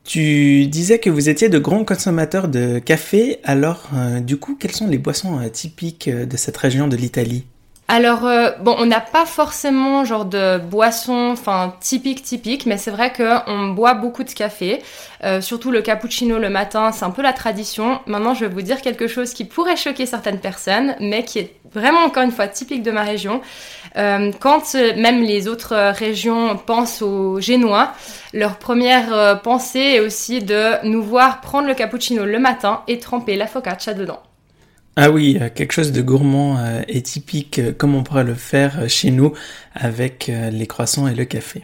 Tu 0.03 0.67
disais 0.67 0.99
que 0.99 1.09
vous 1.09 1.29
étiez 1.29 1.47
de 1.47 1.59
grands 1.59 1.85
consommateurs 1.85 2.49
de 2.49 2.79
café, 2.79 3.39
alors 3.45 3.87
du 4.19 4.35
coup, 4.35 4.57
quelles 4.59 4.73
sont 4.73 4.87
les 4.87 4.97
boissons 4.97 5.39
typiques 5.47 6.09
de 6.09 6.35
cette 6.35 6.57
région 6.57 6.89
de 6.89 6.97
l'Italie? 6.97 7.45
Alors, 7.89 8.25
euh, 8.25 8.51
bon, 8.61 8.75
on 8.79 8.85
n'a 8.85 9.01
pas 9.01 9.25
forcément 9.25 10.05
genre 10.05 10.23
de 10.23 10.57
boisson, 10.57 11.31
enfin, 11.33 11.75
typique, 11.81 12.23
typique, 12.23 12.65
mais 12.65 12.77
c'est 12.77 12.91
vrai 12.91 13.11
qu'on 13.11 13.67
boit 13.67 13.93
beaucoup 13.93 14.23
de 14.23 14.31
café, 14.31 14.81
euh, 15.23 15.41
surtout 15.41 15.69
le 15.69 15.81
cappuccino 15.81 16.39
le 16.39 16.49
matin, 16.49 16.93
c'est 16.93 17.03
un 17.03 17.11
peu 17.11 17.21
la 17.21 17.33
tradition. 17.33 17.99
Maintenant, 18.05 18.33
je 18.33 18.45
vais 18.45 18.53
vous 18.53 18.61
dire 18.61 18.81
quelque 18.81 19.07
chose 19.07 19.33
qui 19.33 19.43
pourrait 19.43 19.75
choquer 19.75 20.05
certaines 20.05 20.39
personnes, 20.39 20.95
mais 21.01 21.25
qui 21.25 21.39
est 21.39 21.55
vraiment, 21.73 21.99
encore 21.99 22.23
une 22.23 22.31
fois, 22.31 22.47
typique 22.47 22.83
de 22.83 22.91
ma 22.91 23.03
région. 23.03 23.41
Euh, 23.97 24.31
quand 24.39 24.73
même 24.73 25.21
les 25.21 25.49
autres 25.49 25.75
régions 25.91 26.55
pensent 26.55 27.01
aux 27.01 27.41
Génois, 27.41 27.91
leur 28.33 28.57
première 28.57 29.41
pensée 29.41 29.79
est 29.95 29.99
aussi 29.99 30.41
de 30.41 30.83
nous 30.87 31.03
voir 31.03 31.41
prendre 31.41 31.67
le 31.67 31.73
cappuccino 31.73 32.23
le 32.23 32.39
matin 32.39 32.81
et 32.87 32.97
tremper 32.97 33.35
la 33.35 33.45
focaccia 33.45 33.93
dedans. 33.93 34.21
Ah 34.95 35.09
oui, 35.09 35.39
euh, 35.41 35.49
quelque 35.53 35.71
chose 35.71 35.91
de 35.91 36.01
gourmand 36.01 36.57
euh, 36.59 36.81
et 36.87 37.01
typique 37.01 37.57
euh, 37.57 37.71
comme 37.71 37.95
on 37.95 38.03
pourrait 38.03 38.23
le 38.23 38.35
faire 38.35 38.87
chez 38.87 39.09
nous 39.09 39.33
avec 39.73 40.31
les 40.51 40.67
croissants 40.67 41.07
et 41.07 41.15
le 41.15 41.25
café. 41.25 41.63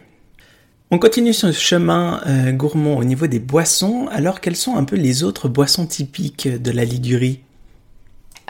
On 0.89 0.97
continue 0.97 1.33
ce 1.33 1.51
chemin 1.51 2.21
gourmand 2.53 2.97
au 2.97 3.03
niveau 3.03 3.27
des 3.27 3.37
boissons, 3.37 4.07
alors 4.11 4.41
quelles 4.41 4.55
sont 4.55 4.75
un 4.75 4.83
peu 4.83 4.95
les 4.95 5.23
autres 5.23 5.47
boissons 5.47 5.85
typiques 5.85 6.47
de 6.47 6.71
la 6.71 6.83
Ligurie 6.83 7.41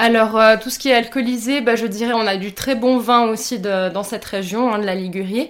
alors, 0.01 0.39
tout 0.61 0.69
ce 0.69 0.79
qui 0.79 0.87
est 0.87 0.93
alcoolisé, 0.93 1.59
bah, 1.59 1.75
je 1.75 1.85
dirais 1.85 2.13
on 2.13 2.25
a 2.25 2.37
du 2.37 2.53
très 2.53 2.73
bon 2.73 2.99
vin 2.99 3.23
aussi 3.23 3.59
dans 3.59 4.03
cette 4.03 4.23
région 4.23 4.73
hein, 4.73 4.79
de 4.79 4.85
la 4.85 4.95
Ligurie. 4.95 5.49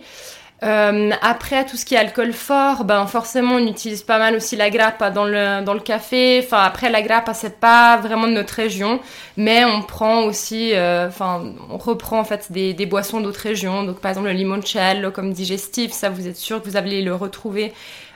Euh, 0.62 1.12
après, 1.22 1.66
tout 1.66 1.78
ce 1.78 1.86
qui 1.86 1.96
est 1.96 1.98
alcool 1.98 2.34
fort, 2.34 2.84
ben 2.84 3.08
forcément, 3.08 3.56
on 3.56 3.66
utilise 3.66 4.04
pas 4.04 4.20
mal 4.20 4.36
aussi 4.36 4.58
la 4.58 4.70
grappa 4.70 5.10
dans 5.10 5.24
le, 5.24 5.64
dans 5.64 5.74
le 5.74 5.80
café. 5.80 6.42
Enfin, 6.44 6.64
après, 6.64 6.90
la 6.90 7.02
grappa, 7.02 7.34
c'est 7.34 7.60
pas 7.62 7.96
vraiment 7.98 8.28
de 8.28 8.34
notre 8.34 8.56
région, 8.56 9.00
mais 9.38 9.64
on 9.64 9.82
prend 9.82 10.24
aussi, 10.24 10.74
euh, 10.74 11.08
enfin, 11.08 11.54
on 11.70 11.78
reprend 11.78 12.20
en 12.20 12.26
fait 12.26 12.52
des, 12.52 12.74
des 12.74 12.86
boissons 12.86 13.22
d'autres 13.22 13.40
régions. 13.40 13.84
Donc, 13.84 14.02
par 14.02 14.12
exemple, 14.12 14.28
le 14.28 14.34
limoncello 14.34 15.12
comme 15.12 15.32
digestif, 15.32 15.94
ça, 15.94 16.10
vous 16.10 16.28
êtes 16.28 16.36
sûr 16.38 16.62
que 16.62 16.68
vous 16.68 16.76
allez 16.76 17.02
le 17.04 17.16
retrouver 17.16 17.74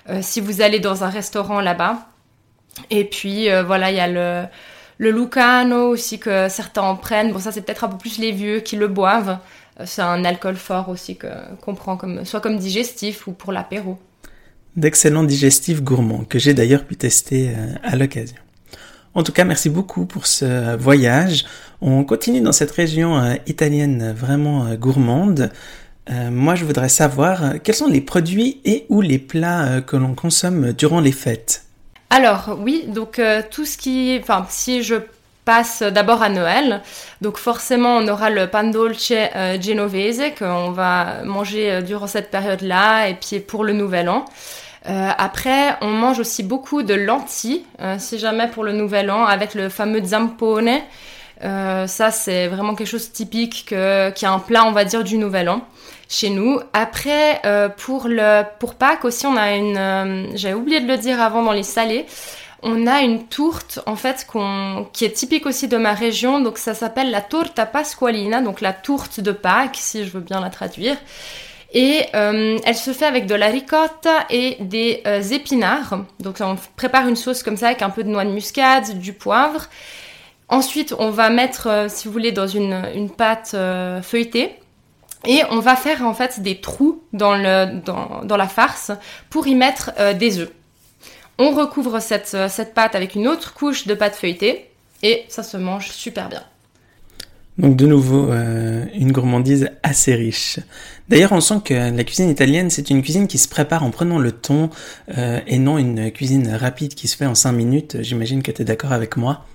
euh, 0.09 0.19
si 0.21 0.41
vous 0.41 0.61
allez 0.61 0.79
dans 0.79 1.05
un 1.05 1.09
restaurant 1.09 1.61
là-bas. 1.61 1.99
Et 2.89 3.05
puis, 3.05 3.49
euh, 3.49 3.63
voilà, 3.63 3.89
il 3.91 3.95
y 3.95 4.01
a 4.01 4.07
le, 4.09 4.43
le 4.97 5.11
lucano 5.11 5.87
aussi 5.87 6.19
que 6.19 6.49
certains 6.49 6.81
en 6.81 6.97
prennent. 6.97 7.31
Bon, 7.31 7.39
ça, 7.39 7.53
c'est 7.53 7.61
peut-être 7.61 7.85
un 7.85 7.87
peu 7.89 7.97
plus 7.97 8.17
les 8.17 8.33
vieux 8.33 8.59
qui 8.59 8.75
le 8.75 8.89
boivent. 8.89 9.37
Euh, 9.79 9.83
c'est 9.85 10.01
un 10.01 10.23
alcool 10.25 10.55
fort 10.55 10.89
aussi 10.89 11.17
qu'on 11.61 11.75
prend 11.75 11.97
comme, 11.97 12.25
soit 12.25 12.41
comme 12.41 12.57
digestif 12.57 13.27
ou 13.27 13.31
pour 13.31 13.51
l'apéro. 13.51 13.97
D'excellents 14.75 15.23
digestifs 15.23 15.83
gourmands 15.83 16.23
que 16.23 16.39
j'ai 16.39 16.53
d'ailleurs 16.53 16.83
pu 16.83 16.95
tester 16.95 17.49
euh, 17.49 17.73
à 17.83 17.95
l'occasion. 17.95 18.37
En 19.13 19.21
tout 19.21 19.31
cas, 19.31 19.43
merci 19.43 19.69
beaucoup 19.69 20.05
pour 20.05 20.25
ce 20.25 20.75
voyage. 20.75 21.45
On 21.81 22.03
continue 22.03 22.41
dans 22.41 22.51
cette 22.51 22.71
région 22.71 23.17
euh, 23.17 23.35
italienne 23.45 24.11
vraiment 24.11 24.73
gourmande. 24.73 25.51
moi, 26.09 26.55
je 26.55 26.65
voudrais 26.65 26.89
savoir 26.89 27.61
quels 27.63 27.75
sont 27.75 27.87
les 27.87 28.01
produits 28.01 28.59
et 28.65 28.85
ou 28.89 29.01
les 29.01 29.19
plats 29.19 29.81
que 29.81 29.95
l'on 29.95 30.15
consomme 30.15 30.73
durant 30.73 30.99
les 30.99 31.11
fêtes? 31.11 31.63
Alors 32.09 32.57
oui, 32.59 32.85
donc 32.87 33.21
tout 33.51 33.65
ce 33.65 33.77
qui, 33.77 34.19
enfin 34.21 34.45
si 34.49 34.83
je 34.83 34.95
passe 35.45 35.83
d'abord 35.83 36.21
à 36.21 36.29
Noël. 36.29 36.81
Donc 37.21 37.37
forcément, 37.37 37.97
on 37.97 38.07
aura 38.07 38.29
le 38.29 38.47
pan 38.47 38.63
dolce 38.63 39.11
euh, 39.11 39.59
genovese 39.59 40.21
qu'on 40.37 40.71
va 40.71 41.23
manger 41.23 41.71
euh, 41.71 41.81
durant 41.81 42.07
cette 42.07 42.31
période-là 42.31 43.07
et 43.07 43.15
puis 43.15 43.39
pour 43.39 43.63
le 43.63 43.73
Nouvel 43.73 44.09
An. 44.09 44.25
Euh, 44.89 45.09
après, 45.17 45.77
on 45.81 45.89
mange 45.89 46.19
aussi 46.19 46.43
beaucoup 46.43 46.83
de 46.83 46.93
lentilles, 46.93 47.63
si 47.99 48.19
jamais 48.19 48.49
pour 48.49 48.65
le 48.65 48.73
Nouvel 48.73 49.09
An, 49.11 49.23
avec 49.23 49.53
le 49.53 49.69
fameux 49.69 50.03
zampone. 50.03 50.71
ça, 51.41 52.11
c'est 52.11 52.47
vraiment 52.47 52.75
quelque 52.75 52.89
chose 52.89 53.07
de 53.07 53.13
typique 53.13 53.65
que, 53.69 54.09
qui 54.09 54.25
est 54.25 54.27
un 54.27 54.39
plat, 54.39 54.65
on 54.65 54.73
va 54.73 54.83
dire, 54.83 55.05
du 55.05 55.17
Nouvel 55.17 55.47
An 55.47 55.61
chez 56.09 56.29
nous. 56.29 56.59
Après, 56.73 57.41
pour, 57.77 58.09
le, 58.09 58.43
pour 58.59 58.75
Pâques 58.75 59.05
aussi, 59.05 59.25
on 59.25 59.37
a 59.37 59.55
une... 59.55 60.35
J'avais 60.35 60.53
oublié 60.53 60.81
de 60.81 60.87
le 60.87 60.97
dire 60.97 61.21
avant 61.21 61.43
dans 61.43 61.53
les 61.53 61.63
salés 61.63 62.05
on 62.63 62.87
a 62.87 63.01
une 63.01 63.27
tourte 63.27 63.79
en 63.85 63.95
fait 63.95 64.25
qui 64.93 65.05
est 65.05 65.11
typique 65.11 65.45
aussi 65.45 65.67
de 65.67 65.77
ma 65.77 65.93
région, 65.93 66.39
donc 66.39 66.57
ça 66.57 66.73
s'appelle 66.73 67.11
la 67.11 67.21
torta 67.21 67.65
pasqualina, 67.65 68.41
donc 68.41 68.61
la 68.61 68.73
tourte 68.73 69.19
de 69.19 69.31
Pâques 69.31 69.77
si 69.77 70.05
je 70.05 70.11
veux 70.11 70.21
bien 70.21 70.39
la 70.39 70.49
traduire. 70.49 70.97
Et 71.73 72.05
euh, 72.13 72.59
elle 72.63 72.75
se 72.75 72.93
fait 72.93 73.05
avec 73.05 73.25
de 73.25 73.33
la 73.33 73.47
ricotta 73.47 74.25
et 74.29 74.57
des 74.59 75.01
euh, 75.07 75.21
épinards. 75.21 76.05
Donc 76.19 76.37
on 76.39 76.55
prépare 76.75 77.07
une 77.07 77.15
sauce 77.15 77.41
comme 77.41 77.57
ça 77.57 77.67
avec 77.67 77.81
un 77.81 77.89
peu 77.89 78.03
de 78.03 78.09
noix 78.09 78.25
de 78.25 78.29
muscade, 78.29 78.99
du 78.99 79.13
poivre. 79.13 79.67
Ensuite, 80.49 80.93
on 80.99 81.09
va 81.09 81.31
mettre, 81.31 81.67
euh, 81.67 81.87
si 81.89 82.07
vous 82.07 82.13
voulez, 82.13 82.31
dans 82.31 82.45
une, 82.45 83.09
pâte 83.09 83.55
feuilletée. 84.03 84.59
Et 85.25 85.41
on 85.49 85.59
va 85.59 85.75
faire 85.75 86.05
en 86.05 86.13
fait 86.13 86.41
des 86.41 86.59
trous 86.59 87.01
dans, 87.13 87.37
dans 88.23 88.37
la 88.37 88.47
farce 88.47 88.91
pour 89.29 89.47
y 89.47 89.55
mettre 89.55 89.91
des 90.15 90.39
œufs. 90.39 90.51
On 91.39 91.51
recouvre 91.51 91.99
cette, 91.99 92.31
euh, 92.35 92.47
cette 92.47 92.73
pâte 92.73 92.95
avec 92.95 93.15
une 93.15 93.27
autre 93.27 93.53
couche 93.53 93.87
de 93.87 93.93
pâte 93.95 94.15
feuilletée 94.15 94.69
et 95.01 95.23
ça 95.29 95.43
se 95.43 95.57
mange 95.57 95.89
super 95.89 96.29
bien. 96.29 96.43
Donc 97.57 97.75
de 97.75 97.85
nouveau, 97.85 98.31
euh, 98.31 98.85
une 98.95 99.11
gourmandise 99.11 99.69
assez 99.83 100.15
riche. 100.15 100.59
D'ailleurs, 101.07 101.33
on 101.33 101.41
sent 101.41 101.61
que 101.63 101.73
la 101.95 102.03
cuisine 102.03 102.29
italienne, 102.29 102.71
c'est 102.71 102.89
une 102.89 103.03
cuisine 103.03 103.27
qui 103.27 103.37
se 103.37 103.47
prépare 103.47 103.83
en 103.83 103.91
prenant 103.91 104.17
le 104.17 104.31
ton 104.31 104.71
euh, 105.17 105.39
et 105.45 105.59
non 105.59 105.77
une 105.77 106.11
cuisine 106.11 106.49
rapide 106.55 106.95
qui 106.95 107.07
se 107.07 107.15
fait 107.15 107.27
en 107.27 107.35
5 107.35 107.51
minutes. 107.51 107.97
J'imagine 108.01 108.41
que 108.41 108.51
tu 108.51 108.63
es 108.63 108.65
d'accord 108.65 108.91
avec 108.91 109.17
moi. 109.17 109.45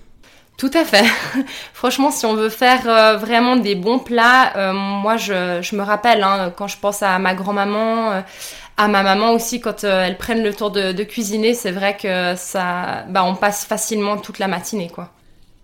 Tout 0.59 0.71
à 0.75 0.85
fait. 0.85 1.05
Franchement, 1.73 2.11
si 2.11 2.27
on 2.27 2.35
veut 2.35 2.51
faire 2.51 3.19
vraiment 3.19 3.57
des 3.57 3.77
bons 3.77 4.01
plats, 4.01 4.73
moi 4.73 5.17
je, 5.17 5.61
je, 5.63 5.77
me 5.77 5.83
rappelle 5.83 6.23
hein, 6.25 6.53
quand 6.57 6.67
je 6.67 6.77
pense 6.79 7.03
à 7.03 7.19
ma 7.21 7.35
grand-maman, 7.35 8.23
à 8.79 8.87
ma 8.87 9.03
maman 9.03 9.33
aussi 9.33 9.61
quand 9.61 9.85
euh, 9.85 10.05
elles 10.05 10.17
prennent 10.17 10.43
le 10.43 10.55
tour 10.55 10.71
de, 10.71 11.03
cuisiner, 11.03 11.53
c'est 11.53 11.73
vrai 11.73 11.97
que 12.01 12.35
ça, 12.37 13.05
bah, 13.11 13.25
on 13.25 13.35
passe 13.35 13.65
facilement 13.65 14.17
toute 14.17 14.39
la 14.39 14.49
matinée, 14.49 14.89
quoi. 14.89 15.13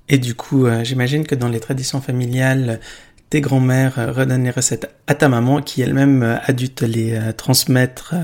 Et 0.09 0.19
du 0.19 0.35
coup, 0.35 0.67
euh, 0.67 0.85
j'imagine 0.85 1.27
que 1.27 1.35
dans 1.35 1.49
les 1.49 1.61
traditions 1.61 2.01
familiales, 2.01 2.81
tes 3.31 3.41
grands-mères 3.41 3.99
euh, 3.99 4.13
redonnent 4.13 4.45
les 4.45 4.51
recettes 4.51 4.91
à 5.07 5.15
ta 5.15 5.29
maman, 5.29 5.63
qui 5.63 5.81
elle-même 5.81 6.41
a 6.45 6.53
dû 6.53 6.69
te 6.69 6.85
les 6.85 7.19
transmettre 7.37 8.15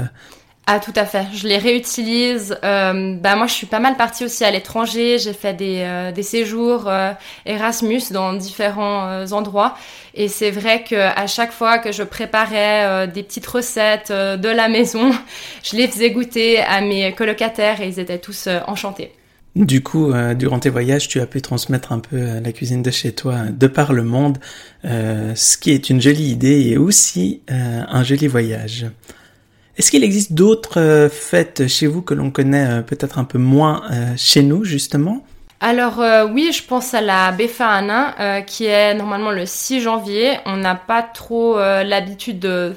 ah 0.67 0.79
tout 0.79 0.93
à 0.95 1.05
fait, 1.05 1.27
je 1.35 1.49
les 1.49 1.59
réutilise. 1.59 2.57
Euh, 2.63 3.17
bah 3.17 3.35
moi 3.35 3.49
je 3.49 3.55
suis 3.55 3.67
pas 3.67 3.81
mal 3.81 3.97
partie 3.97 4.25
aussi 4.25 4.45
à 4.45 4.53
l'étranger, 4.53 5.19
j'ai 5.19 5.33
fait 5.33 5.53
des, 5.53 5.81
euh, 5.81 6.13
des 6.13 6.23
séjours 6.23 6.85
euh, 6.87 7.13
Erasmus 7.45 8.03
dans 8.13 8.35
différents 8.35 9.09
euh, 9.09 9.27
endroits 9.33 9.77
et 10.15 10.29
c'est 10.29 10.53
vrai 10.53 10.85
que 10.85 10.95
à 10.95 11.27
chaque 11.27 11.51
fois 11.51 11.79
que 11.79 11.91
je 11.91 12.05
préparais 12.05 13.09
des 13.09 13.25
petites 13.25 13.47
recettes 13.47 14.13
de 14.13 14.49
la 14.49 14.69
maison, 14.69 15.11
je 15.65 15.77
les 15.77 15.89
faisais 15.89 16.11
goûter 16.11 16.61
à 16.61 16.81
mes 16.83 17.13
colocataires 17.15 17.81
et 17.81 17.89
ils 17.89 17.99
étaient 17.99 18.19
tous 18.19 18.49
enchantés. 18.67 19.13
Du 19.57 19.83
coup, 19.83 20.13
durant 20.37 20.61
tes 20.61 20.71
voyages, 20.71 21.09
tu 21.09 21.21
as 21.21 21.27
pu 21.27 21.43
transmettre 21.43 21.93
un 21.93 21.99
peu 21.99 22.41
la 22.41 22.53
cuisine 22.53 22.83
de 22.83 22.91
chez 22.91 23.13
toi 23.13 23.39
de 23.51 23.67
par 23.67 23.93
le 23.93 24.03
monde, 24.03 24.39
ce 24.85 25.57
qui 25.57 25.71
est 25.73 25.91
une 25.91 26.01
jolie 26.01 26.31
idée 26.31 26.61
et 26.69 26.77
aussi 26.77 27.43
un 27.49 28.03
joli 28.03 28.27
voyage. 28.27 28.87
Est-ce 29.81 29.91
qu'il 29.91 30.05
existe 30.05 30.35
d'autres 30.35 30.79
euh, 30.79 31.09
fêtes 31.09 31.67
chez 31.67 31.87
vous 31.87 32.03
que 32.03 32.13
l'on 32.13 32.31
connaît 32.31 32.67
euh, 32.67 32.83
peut-être 32.83 33.19
un 33.19 33.25
peu 33.25 33.39
moins 33.39 33.81
euh, 33.91 34.13
chez 34.15 34.43
nous, 34.43 34.63
justement? 34.63 35.25
Alors 35.59 36.03
oui, 36.31 36.53
je 36.53 36.63
pense 36.63 36.93
à 36.95 37.01
la 37.01 37.33
Befana 37.33 38.43
qui 38.47 38.65
est 38.65 38.95
normalement 38.95 39.31
le 39.31 39.45
6 39.45 39.83
janvier. 39.83 40.39
On 40.47 40.57
n'a 40.57 40.75
pas 40.75 41.03
trop 41.03 41.59
l'habitude 41.59 42.39
de, 42.39 42.75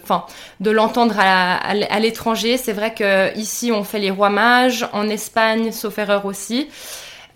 de 0.59 0.69
l'entendre 0.69 1.15
à, 1.17 1.99
l'étranger. 2.01 2.57
C'est 2.57 2.73
vrai 2.73 2.93
que 2.93 3.33
ici 3.37 3.71
on 3.71 3.85
fait 3.85 3.99
les 3.99 4.11
rois 4.11 4.29
mages, 4.29 4.85
en 4.91 5.07
Espagne, 5.07 5.71
sauf 5.71 5.97
erreur 5.97 6.25
aussi. 6.25 6.67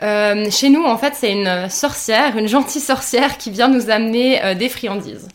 chez 0.01 0.69
nous, 0.69 0.83
en 0.83 0.97
fait, 0.97 1.13
c'est 1.15 1.31
une 1.31 1.69
sorcière, 1.69 2.37
une 2.37 2.49
gentille 2.49 2.81
sorcière 2.81 3.37
qui 3.37 3.49
vient 3.49 3.69
nous 3.69 3.89
amener 3.89 4.53
des 4.55 4.67
friandises. 4.67 5.29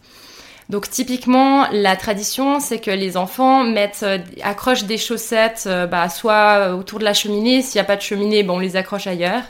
Donc 0.72 0.88
typiquement, 0.88 1.68
la 1.70 1.96
tradition, 1.96 2.58
c'est 2.58 2.78
que 2.78 2.90
les 2.90 3.18
enfants 3.18 3.62
mettent, 3.62 4.04
euh, 4.04 4.16
accrochent 4.42 4.84
des 4.84 4.96
chaussettes, 4.96 5.64
euh, 5.66 5.86
bah, 5.86 6.08
soit 6.08 6.74
autour 6.74 6.98
de 6.98 7.04
la 7.04 7.12
cheminée. 7.12 7.60
S'il 7.60 7.78
n'y 7.78 7.82
a 7.82 7.84
pas 7.84 7.96
de 7.96 8.00
cheminée, 8.00 8.42
bon, 8.42 8.56
on 8.56 8.58
les 8.58 8.74
accroche 8.74 9.06
ailleurs. 9.06 9.42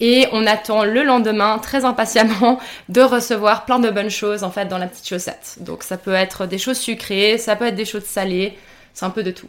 Et 0.00 0.26
on 0.32 0.46
attend 0.46 0.84
le 0.84 1.02
lendemain, 1.02 1.58
très 1.60 1.86
impatiemment, 1.86 2.60
de 2.90 3.00
recevoir 3.00 3.64
plein 3.64 3.78
de 3.78 3.88
bonnes 3.88 4.10
choses 4.10 4.44
en 4.44 4.50
fait 4.50 4.66
dans 4.66 4.76
la 4.76 4.86
petite 4.86 5.08
chaussette. 5.08 5.56
Donc 5.60 5.82
ça 5.82 5.96
peut 5.96 6.12
être 6.12 6.44
des 6.44 6.58
choses 6.58 6.78
sucrées, 6.78 7.38
ça 7.38 7.56
peut 7.56 7.66
être 7.66 7.74
des 7.74 7.86
choses 7.86 8.04
salées, 8.04 8.58
c'est 8.92 9.06
un 9.06 9.10
peu 9.10 9.22
de 9.22 9.30
tout. 9.30 9.48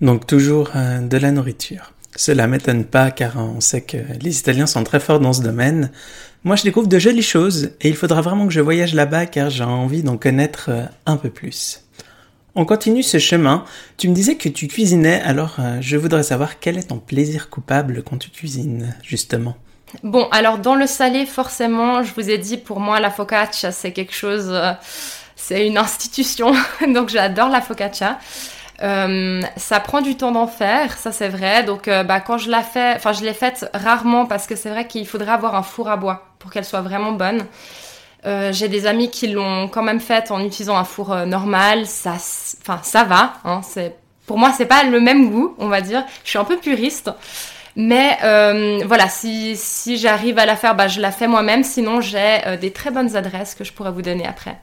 Donc 0.00 0.26
toujours 0.26 0.70
euh, 0.74 1.00
de 1.00 1.18
la 1.18 1.32
nourriture. 1.32 1.92
Cela 2.16 2.46
m'étonne 2.46 2.86
pas 2.86 3.10
car 3.10 3.36
on 3.36 3.60
sait 3.60 3.82
que 3.82 3.98
les 4.22 4.38
Italiens 4.38 4.66
sont 4.66 4.84
très 4.84 5.00
forts 5.00 5.20
dans 5.20 5.34
ce 5.34 5.42
domaine. 5.42 5.90
Moi, 6.46 6.54
je 6.54 6.62
découvre 6.62 6.86
de 6.86 7.00
jolies 7.00 7.22
choses 7.24 7.72
et 7.80 7.88
il 7.88 7.96
faudra 7.96 8.20
vraiment 8.20 8.46
que 8.46 8.52
je 8.52 8.60
voyage 8.60 8.94
là-bas 8.94 9.26
car 9.26 9.50
j'ai 9.50 9.64
envie 9.64 10.04
d'en 10.04 10.16
connaître 10.16 10.66
euh, 10.68 10.84
un 11.04 11.16
peu 11.16 11.28
plus. 11.28 11.82
On 12.54 12.64
continue 12.64 13.02
ce 13.02 13.18
chemin. 13.18 13.64
Tu 13.96 14.08
me 14.08 14.14
disais 14.14 14.36
que 14.36 14.48
tu 14.48 14.68
cuisinais, 14.68 15.20
alors 15.22 15.56
euh, 15.58 15.78
je 15.80 15.96
voudrais 15.96 16.22
savoir 16.22 16.60
quel 16.60 16.78
est 16.78 16.90
ton 16.90 16.98
plaisir 16.98 17.50
coupable 17.50 18.04
quand 18.08 18.18
tu 18.18 18.30
cuisines, 18.30 18.94
justement. 19.02 19.56
Bon, 20.04 20.28
alors 20.30 20.58
dans 20.58 20.76
le 20.76 20.86
salé, 20.86 21.26
forcément, 21.26 22.04
je 22.04 22.14
vous 22.14 22.30
ai 22.30 22.38
dit, 22.38 22.58
pour 22.58 22.78
moi, 22.78 23.00
la 23.00 23.10
focaccia, 23.10 23.72
c'est 23.72 23.90
quelque 23.90 24.14
chose, 24.14 24.46
euh, 24.48 24.70
c'est 25.34 25.66
une 25.66 25.78
institution, 25.78 26.52
donc 26.94 27.08
j'adore 27.08 27.48
la 27.48 27.60
focaccia. 27.60 28.20
Euh, 28.82 29.40
ça 29.56 29.80
prend 29.80 30.02
du 30.02 30.16
temps 30.16 30.32
d'en 30.32 30.46
faire, 30.46 30.96
ça 30.98 31.12
c'est 31.12 31.28
vrai. 31.28 31.62
Donc 31.62 31.88
euh, 31.88 32.02
bah, 32.02 32.20
quand 32.20 32.38
je 32.38 32.50
la 32.50 32.62
fais, 32.62 32.94
enfin 32.94 33.12
je 33.12 33.24
l'ai 33.24 33.32
faite 33.32 33.70
rarement 33.72 34.26
parce 34.26 34.46
que 34.46 34.54
c'est 34.54 34.68
vrai 34.68 34.86
qu'il 34.86 35.06
faudrait 35.06 35.32
avoir 35.32 35.54
un 35.54 35.62
four 35.62 35.88
à 35.88 35.96
bois 35.96 36.26
pour 36.38 36.50
qu'elle 36.50 36.64
soit 36.64 36.82
vraiment 36.82 37.12
bonne. 37.12 37.46
Euh, 38.26 38.52
j'ai 38.52 38.68
des 38.68 38.86
amis 38.86 39.10
qui 39.10 39.28
l'ont 39.28 39.68
quand 39.68 39.82
même 39.82 40.00
faite 40.00 40.30
en 40.30 40.40
utilisant 40.40 40.76
un 40.76 40.84
four 40.84 41.14
normal, 41.26 41.86
ça, 41.86 42.14
enfin 42.60 42.80
ça 42.82 43.04
va. 43.04 43.34
Hein, 43.44 43.62
c'est 43.62 43.96
pour 44.26 44.38
moi 44.38 44.52
c'est 44.52 44.66
pas 44.66 44.84
le 44.84 45.00
même 45.00 45.30
goût, 45.30 45.54
on 45.58 45.68
va 45.68 45.80
dire. 45.80 46.04
Je 46.24 46.30
suis 46.30 46.38
un 46.38 46.44
peu 46.44 46.58
puriste. 46.58 47.10
Mais 47.78 48.18
voilà, 48.86 49.06
si, 49.08 49.54
si 49.54 49.98
j'arrive 49.98 50.38
à 50.38 50.46
la 50.46 50.56
faire, 50.56 50.74
bah, 50.74 50.88
je 50.88 50.98
la 50.98 51.12
fais 51.12 51.28
moi-même. 51.28 51.62
Sinon, 51.62 52.00
j'ai 52.00 52.56
des 52.58 52.72
très 52.72 52.90
bonnes 52.90 53.16
adresses 53.16 53.54
que 53.54 53.64
je 53.64 53.72
pourrais 53.74 53.90
vous 53.92 54.00
donner 54.00 54.26
après 54.26 54.56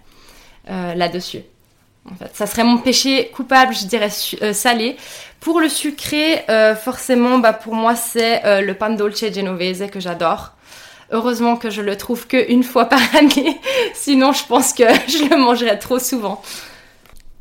là-dessus. 0.67 1.43
En 2.11 2.15
fait, 2.15 2.31
ça 2.33 2.45
serait 2.47 2.65
mon 2.65 2.77
péché 2.79 3.31
coupable, 3.33 3.73
je 3.73 3.85
dirais 3.85 4.09
euh, 4.41 4.53
salé. 4.53 4.97
Pour 5.39 5.61
le 5.61 5.69
sucré, 5.69 6.43
euh, 6.49 6.75
forcément, 6.75 7.39
bah 7.39 7.53
pour 7.53 7.75
moi 7.75 7.95
c'est 7.95 8.45
euh, 8.45 8.61
le 8.61 8.73
pan 8.73 8.89
dolce 8.89 9.23
genovese 9.33 9.85
que 9.91 9.99
j'adore. 9.99 10.53
Heureusement 11.11 11.55
que 11.55 11.69
je 11.69 11.81
le 11.81 11.95
trouve 11.95 12.27
qu'une 12.27 12.63
fois 12.63 12.89
par 12.89 12.99
année, 13.15 13.57
sinon 13.93 14.33
je 14.33 14.45
pense 14.45 14.73
que 14.73 14.83
je 15.07 15.29
le 15.29 15.37
mangerais 15.37 15.79
trop 15.79 15.99
souvent. 15.99 16.41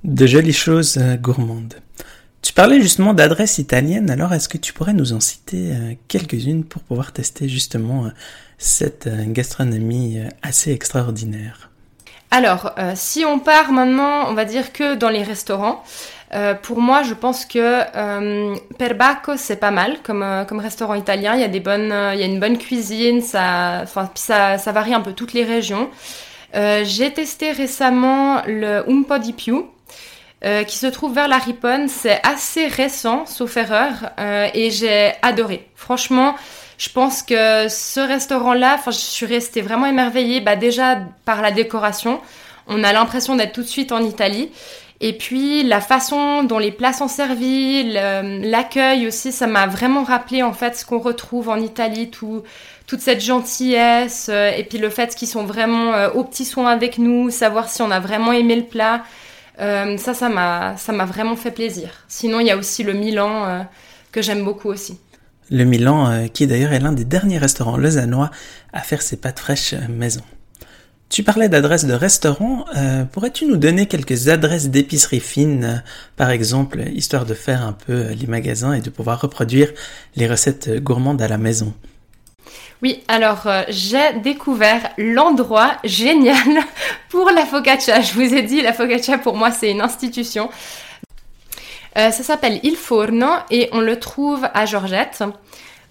De 0.05 0.27
jolies 0.27 0.53
choses 0.53 0.99
gourmandes. 1.21 1.75
Tu 2.41 2.53
parlais 2.53 2.81
justement 2.81 3.15
d'adresses 3.15 3.59
italiennes, 3.59 4.11
alors 4.11 4.33
est-ce 4.33 4.49
que 4.49 4.59
tu 4.59 4.73
pourrais 4.73 4.95
nous 4.95 5.13
en 5.13 5.21
citer 5.21 5.97
quelques-unes 6.09 6.65
pour 6.65 6.83
pouvoir 6.83 7.13
tester 7.13 7.49
justement 7.49 8.11
cette 8.59 9.09
gastronomie 9.33 10.19
assez 10.43 10.73
extraordinaire? 10.73 11.72
Alors, 12.33 12.73
euh, 12.79 12.93
si 12.95 13.27
on 13.27 13.39
part 13.39 13.73
maintenant, 13.73 14.25
on 14.31 14.33
va 14.33 14.47
dire 14.47 14.73
que 14.73 14.95
dans 14.95 15.11
les 15.11 15.23
restaurants, 15.23 15.85
euh, 16.33 16.55
pour 16.55 16.81
moi, 16.81 17.03
je 17.03 17.13
pense 17.13 17.45
que 17.45 17.59
euh, 17.95 18.57
Perbacco, 18.79 19.37
c'est 19.37 19.57
pas 19.57 19.71
mal 19.71 19.99
comme, 20.03 20.47
comme 20.49 20.59
restaurant 20.59 20.95
italien. 20.95 21.35
Il 21.35 21.43
y 21.43 21.45
a, 21.45 21.49
des 21.49 21.61
bonnes, 21.61 21.95
il 22.15 22.19
y 22.19 22.23
a 22.23 22.25
une 22.25 22.41
bonne 22.41 22.57
cuisine, 22.57 23.21
ça, 23.21 23.85
ça, 24.15 24.73
varie 24.73 24.95
un 24.95 25.03
peu 25.03 25.13
toutes 25.13 25.35
les 25.35 25.45
régions. 25.45 25.91
J'ai 26.55 27.13
testé 27.13 27.53
récemment 27.53 28.41
le 28.47 28.83
Un 28.89 29.19
di 29.19 29.35
più, 29.35 29.67
qui 30.67 30.79
se 30.79 30.87
trouve 30.87 31.15
vers 31.15 31.29
la 31.29 31.37
Riponne. 31.37 31.89
C'est 31.89 32.21
assez 32.27 32.67
récent, 32.67 33.27
sauf 33.27 33.59
erreur, 33.59 34.13
et 34.55 34.71
j'ai 34.71 35.13
adoré. 35.21 35.69
Franchement, 35.75 36.35
je 36.79 36.89
pense 36.89 37.23
que 37.23 37.69
ce 37.69 38.01
restaurant-là, 38.01 38.79
je 38.87 38.93
suis 38.93 39.27
restée 39.27 39.61
vraiment 39.61 39.87
émerveillée, 39.87 40.41
bah, 40.41 40.57
déjà 40.57 40.99
par 41.25 41.43
la 41.43 41.51
décoration. 41.51 42.21
On 42.67 42.85
a 42.85 42.93
l'impression 42.93 43.37
d'être 43.37 43.53
tout 43.53 43.63
de 43.63 43.67
suite 43.67 43.93
en 43.93 44.03
Italie. 44.03 44.51
Et 45.01 45.13
puis 45.13 45.65
la 45.65 45.81
façon 45.81 46.45
dont 46.45 46.61
les 46.61 46.71
plats 46.71 46.93
sont 46.93 47.09
servis, 47.09 47.83
l'accueil 47.93 49.09
aussi, 49.09 49.33
ça 49.33 49.49
m'a 49.49 49.67
vraiment 49.67 50.05
rappelé 50.05 50.45
en 50.45 50.53
fait 50.53 50.77
ce 50.77 50.87
qu'on 50.87 51.01
retrouve 51.01 51.49
en 51.49 51.57
Italie, 51.57 52.09
tout, 52.09 52.45
toute 52.87 53.01
cette 53.01 53.21
gentillesse, 53.21 54.29
euh, 54.31 54.51
et 54.57 54.63
puis 54.65 54.79
le 54.79 54.91
fait 54.91 55.15
qu'ils 55.15 55.27
sont 55.27 55.45
vraiment 55.45 55.93
euh, 55.95 56.11
au 56.11 56.25
petit 56.25 56.45
soin 56.45 56.71
avec 56.71 56.99
nous, 56.99 57.31
savoir 57.31 57.69
si 57.69 57.83
on 57.83 57.91
a 57.91 57.99
vraiment 57.99 58.33
aimé 58.33 58.55
le 58.55 58.65
plat. 58.65 59.03
Euh, 59.61 59.97
ça, 59.97 60.15
ça 60.15 60.29
m'a, 60.29 61.05
vraiment 61.05 61.35
fait 61.35 61.51
plaisir. 61.51 62.05
Sinon, 62.07 62.39
il 62.39 62.47
y 62.47 62.51
a 62.51 62.57
aussi 62.57 62.83
le 62.85 62.93
Milan 62.93 63.67
que 64.13 64.23
j'aime 64.23 64.45
beaucoup 64.45 64.69
aussi. 64.69 64.99
Le 65.53 65.65
Milan, 65.65 66.27
qui 66.33 66.49
d'ailleurs 66.49 66.73
est 66.73 66.81
l'un 66.81 66.93
des 66.93 67.05
derniers 67.05 67.39
restaurants 67.39 67.77
lausannois 67.77 68.31
à 68.73 68.81
faire 68.81 69.03
ses 69.03 69.17
pâtes 69.17 69.39
fraîches 69.39 69.75
maison. 69.89 70.23
Tu 71.13 71.23
parlais 71.23 71.51
d'adresses 71.51 71.85
de 71.85 71.93
restaurants. 71.93 72.65
Euh, 72.75 73.05
pourrais-tu 73.05 73.45
nous 73.45 73.59
donner 73.59 73.85
quelques 73.85 74.31
adresses 74.31 74.71
d'épicerie 74.71 75.21
fine, 75.21 75.65
euh, 75.65 75.77
par 76.17 76.31
exemple, 76.31 76.81
histoire 76.95 77.27
de 77.27 77.35
faire 77.35 77.61
un 77.61 77.75
peu 77.75 77.93
euh, 77.93 78.15
les 78.15 78.27
magasins 78.27 78.73
et 78.73 78.81
de 78.81 78.89
pouvoir 78.89 79.21
reproduire 79.21 79.69
les 80.17 80.27
recettes 80.27 80.83
gourmandes 80.83 81.21
à 81.21 81.29
la 81.29 81.37
maison? 81.37 81.75
Oui, 82.83 83.03
alors 83.09 83.47
j'ai 83.69 84.21
découvert 84.25 84.89
l'endroit 84.97 85.77
génial 85.85 86.63
pour 87.11 87.31
la 87.31 87.45
focaccia. 87.45 88.01
Je 88.01 88.15
vous 88.15 88.33
ai 88.35 88.41
dit, 88.41 88.63
la 88.63 88.73
focaccia 88.73 89.19
pour 89.19 89.37
moi 89.37 89.51
c'est 89.51 89.71
une 89.71 89.83
institution. 89.83 90.49
Ça 91.95 92.11
s'appelle 92.11 92.61
Il 92.63 92.77
Forno 92.77 93.29
et 93.51 93.69
on 93.73 93.81
le 93.81 93.99
trouve 93.99 94.49
à 94.55 94.67
Georgette. 94.67 95.23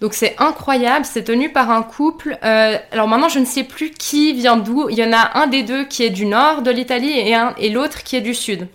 Donc 0.02 0.14
c'est 0.14 0.34
incroyable, 0.38 1.04
c'est 1.04 1.22
tenu 1.22 1.52
par 1.52 1.70
un 1.70 1.84
couple. 1.84 2.36
Euh, 2.42 2.76
alors 2.90 3.06
maintenant 3.06 3.28
je 3.28 3.38
ne 3.38 3.44
sais 3.44 3.62
plus 3.62 3.90
qui 3.90 4.32
vient 4.32 4.56
d'où. 4.56 4.88
Il 4.90 4.98
y 4.98 5.04
en 5.04 5.12
a 5.12 5.38
un 5.38 5.46
des 5.46 5.62
deux 5.62 5.84
qui 5.84 6.02
est 6.02 6.10
du 6.10 6.26
nord 6.26 6.62
de 6.62 6.72
l'Italie 6.72 7.12
et, 7.16 7.70
l'autre 7.70 8.02
qui 8.02 8.16
est 8.16 8.20
du 8.20 8.34
sud. 8.34 8.66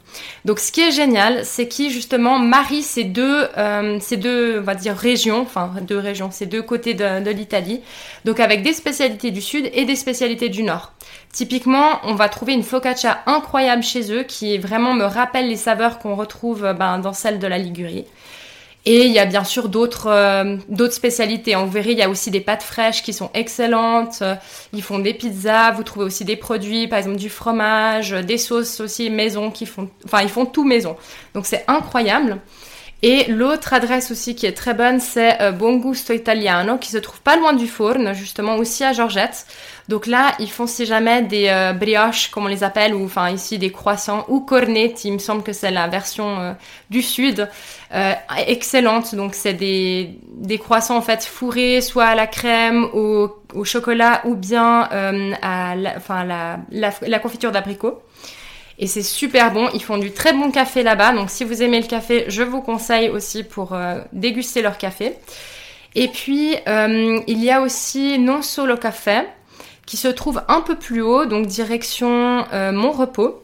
Donc 0.46 0.60
ce 0.60 0.72
qui 0.72 0.80
est 0.80 0.92
génial, 0.92 1.44
c'est 1.44 1.68
qu'ils 1.68 1.92
justement 1.92 2.40
marient 2.40 2.82
ces 2.82 3.04
deux, 3.04 3.50
euh, 3.58 3.98
ces 4.00 4.16
deux, 4.16 4.60
on 4.60 4.64
va 4.64 4.74
dire 4.74 4.96
régions, 4.96 5.42
enfin 5.42 5.74
deux 5.82 6.00
régions, 6.00 6.32
ces 6.32 6.46
deux 6.46 6.62
côtés 6.62 6.94
de 6.94 7.30
l'Italie. 7.32 7.82
Donc 8.24 8.40
avec 8.40 8.64
des 8.64 8.72
spécialités 8.72 9.32
du 9.32 9.42
sud 9.42 9.70
et 9.74 9.84
des 9.84 9.98
spécialités 9.98 10.48
du 10.48 10.64
nord. 10.64 10.94
Typiquement, 11.38 12.00
on 12.02 12.16
va 12.16 12.30
trouver 12.30 12.54
une 12.54 12.64
focaccia 12.64 13.20
incroyable 13.28 13.84
chez 13.84 14.12
eux 14.12 14.24
qui 14.24 14.58
vraiment 14.58 14.96
me 14.96 15.04
rappelle 15.04 15.48
les 15.48 15.56
saveurs 15.56 16.00
qu'on 16.00 16.16
retrouve 16.16 16.74
ben, 16.74 16.98
dans 16.98 17.14
celle 17.14 17.38
de 17.38 17.46
la 17.46 17.60
Ligurie. 17.60 18.06
Et 18.86 19.06
il 19.06 19.12
y 19.12 19.20
a 19.20 19.26
bien 19.28 19.44
sûr 19.44 19.70
d'autres 19.70 20.08
euh, 20.08 20.90
spécialités. 20.90 21.54
Vous 21.54 21.70
verrez, 21.70 21.92
il 21.92 21.98
y 22.00 22.02
a 22.02 22.10
aussi 22.10 22.32
des 22.32 22.42
pâtes 22.42 22.64
fraîches 22.64 23.04
qui 23.04 23.14
sont 23.14 23.30
excellentes. 23.36 24.24
Ils 24.74 24.82
font 24.82 24.98
des 24.98 25.14
pizzas. 25.14 25.74
Vous 25.74 25.84
trouvez 25.84 26.06
aussi 26.06 26.26
des 26.26 26.38
produits, 26.38 26.88
par 26.88 26.98
exemple 26.98 27.18
du 27.18 27.30
fromage, 27.30 28.14
des 28.14 28.40
sauces 28.40 28.80
aussi 28.80 29.12
maison 29.12 29.52
qui 29.52 29.68
font, 29.68 29.92
enfin 30.06 30.24
ils 30.24 30.30
font 30.30 30.48
tout 30.48 30.64
maison. 30.64 30.98
Donc 31.36 31.46
c'est 31.46 31.66
incroyable. 31.68 32.40
Et 33.04 33.26
l'autre 33.26 33.74
adresse 33.74 34.10
aussi 34.10 34.34
qui 34.34 34.48
est 34.48 34.54
très 34.54 34.74
bonne, 34.74 35.00
c'est 35.00 35.40
euh, 35.40 35.52
Bon 35.52 35.78
Gusto 35.78 36.14
Italiano, 36.14 36.78
qui 36.78 36.90
se 36.90 36.98
trouve 36.98 37.22
pas 37.22 37.36
loin 37.38 37.54
du 37.54 37.68
fourne, 37.68 38.14
justement 38.14 38.56
aussi 38.56 38.84
à 38.84 38.92
Georgette. 38.92 39.46
Donc 39.88 40.08
là, 40.08 40.34
ils 40.40 40.50
font 40.50 40.66
si 40.66 40.88
jamais 40.88 41.22
des 41.22 41.48
euh, 41.48 41.74
brioches, 41.74 42.32
comme 42.32 42.46
on 42.46 42.48
les 42.48 42.64
appelle, 42.64 42.96
ou 42.96 43.06
enfin 43.06 43.30
ici 43.30 43.60
des 43.60 43.72
croissants, 43.72 44.26
ou 44.30 44.40
cornetti, 44.40 45.10
il 45.10 45.14
me 45.14 45.20
semble 45.20 45.44
que 45.44 45.54
c'est 45.54 45.70
la 45.70 45.88
version 45.88 46.40
euh, 46.40 46.54
du 46.90 47.04
sud, 47.04 47.48
excellente. 48.48 49.14
Donc 49.14 49.36
c'est 49.36 49.54
des, 49.54 50.20
des 50.34 50.58
croissants 50.58 50.98
en 50.98 51.04
fait 51.04 51.24
fourrés, 51.24 51.82
soit 51.82 52.06
à 52.06 52.16
la 52.16 52.26
crème, 52.26 52.86
au, 52.94 53.30
au 53.54 53.64
chocolat, 53.64 54.22
ou 54.26 54.34
bien 54.34 54.90
à 55.42 55.76
la, 55.76 55.94
enfin, 55.98 56.24
la, 56.24 56.60
la 56.72 57.20
confiture 57.20 57.52
d'abricot 57.52 58.02
et 58.80 58.88
c'est 58.88 59.04
super 59.04 59.52
bon. 59.52 59.70
Ils 59.74 59.84
font 59.84 59.98
du 59.98 60.12
très 60.12 60.34
bon 60.34 60.52
café 60.52 60.84
là-bas, 60.84 61.14
donc 61.14 61.30
si 61.30 61.44
vous 61.44 61.64
aimez 61.64 61.82
le 61.82 61.88
café, 61.88 62.26
je 62.28 62.44
vous 62.44 62.62
conseille 62.62 63.10
aussi 63.10 63.44
pour 63.44 63.74
euh, 63.74 64.00
déguster 64.14 64.62
leur 64.62 64.78
café. 64.78 65.16
Et 65.96 66.08
puis 66.10 66.56
euh, 66.68 67.20
il 67.28 67.44
y 67.44 67.50
a 67.50 67.62
aussi 67.62 68.20
Non 68.20 68.42
Solo 68.42 68.78
Café 68.78 69.22
qui 69.86 69.98
se 69.98 70.10
trouve 70.10 70.44
un 70.48 70.62
peu 70.62 70.76
plus 70.76 71.02
haut, 71.02 71.26
donc 71.26 71.48
direction 71.48 72.46
euh, 72.54 72.72
Mon 72.72 72.92
Repos. 72.92 73.42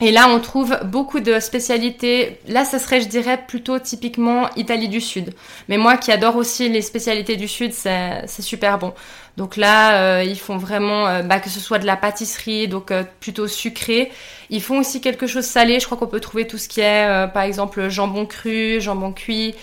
Et 0.00 0.10
là, 0.10 0.28
on 0.28 0.40
trouve 0.40 0.76
beaucoup 0.84 1.20
de 1.20 1.38
spécialités. 1.38 2.40
Là, 2.48 2.64
ça 2.64 2.78
serait, 2.78 3.00
je 3.00 3.08
dirais, 3.08 3.40
plutôt 3.46 3.78
typiquement 3.78 4.48
Italie 4.56 4.88
du 4.88 5.00
Sud. 5.00 5.34
Mais 5.68 5.76
moi 5.76 5.96
qui 5.96 6.10
adore 6.10 6.36
aussi 6.36 6.68
les 6.68 6.82
spécialités 6.82 7.36
du 7.36 7.46
Sud, 7.46 7.72
c'est 7.72 8.26
super 8.40 8.78
bon. 8.78 8.92
Donc 9.36 9.56
là, 9.56 10.18
euh, 10.18 10.24
ils 10.24 10.38
font 10.38 10.56
vraiment, 10.56 11.08
euh, 11.08 11.22
bah, 11.22 11.40
que 11.40 11.50
ce 11.50 11.58
soit 11.58 11.80
de 11.80 11.86
la 11.86 11.96
pâtisserie, 11.96 12.68
donc 12.68 12.90
euh, 12.90 13.02
plutôt 13.20 13.48
sucré. 13.48 14.12
Ils 14.48 14.62
font 14.62 14.78
aussi 14.78 15.00
quelque 15.00 15.26
chose 15.26 15.44
salé. 15.44 15.80
Je 15.80 15.86
crois 15.86 15.98
qu'on 15.98 16.06
peut 16.06 16.20
trouver 16.20 16.46
tout 16.46 16.58
ce 16.58 16.68
qui 16.68 16.80
est, 16.80 17.28
par 17.32 17.42
exemple, 17.42 17.88
jambon 17.88 18.26
cru, 18.26 18.80
jambon 18.80 19.12
cuit. 19.12 19.54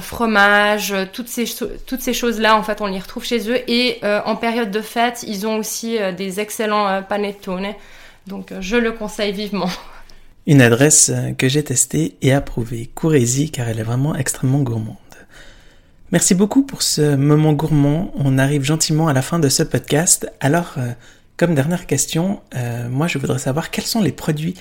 fromage, 0.00 0.94
toutes 1.12 1.28
ces, 1.28 1.46
toutes 1.86 2.02
ces 2.02 2.12
choses-là, 2.12 2.56
en 2.56 2.62
fait, 2.62 2.82
on 2.82 2.86
les 2.86 2.98
retrouve 2.98 3.24
chez 3.24 3.48
eux. 3.48 3.58
Et 3.70 4.00
en 4.02 4.36
période 4.36 4.70
de 4.70 4.80
fête, 4.80 5.24
ils 5.26 5.46
ont 5.46 5.56
aussi 5.56 5.96
des 6.18 6.40
excellents 6.40 7.02
panettone. 7.02 7.68
Donc, 8.26 8.52
je 8.60 8.76
le 8.76 8.92
conseille 8.92 9.32
vivement. 9.32 9.70
Une 10.46 10.60
adresse 10.60 11.10
que 11.38 11.48
j'ai 11.48 11.62
testée 11.62 12.16
et 12.20 12.32
approuvée, 12.32 12.90
Courésy, 12.94 13.50
car 13.50 13.68
elle 13.68 13.78
est 13.78 13.84
vraiment 13.84 14.14
extrêmement 14.16 14.60
gourmande. 14.60 14.96
Merci 16.12 16.34
beaucoup 16.34 16.62
pour 16.62 16.82
ce 16.82 17.16
moment 17.16 17.54
gourmand. 17.54 18.12
On 18.14 18.38
arrive 18.38 18.62
gentiment 18.62 19.08
à 19.08 19.12
la 19.12 19.22
fin 19.22 19.38
de 19.38 19.48
ce 19.48 19.62
podcast. 19.62 20.30
Alors, 20.38 20.74
euh, 20.76 20.90
comme 21.36 21.54
dernière 21.54 21.86
question, 21.86 22.42
euh, 22.54 22.88
moi 22.88 23.06
je 23.06 23.18
voudrais 23.18 23.38
savoir 23.38 23.70
quels 23.70 23.86
sont 23.86 24.02
les 24.02 24.12
produits 24.12 24.54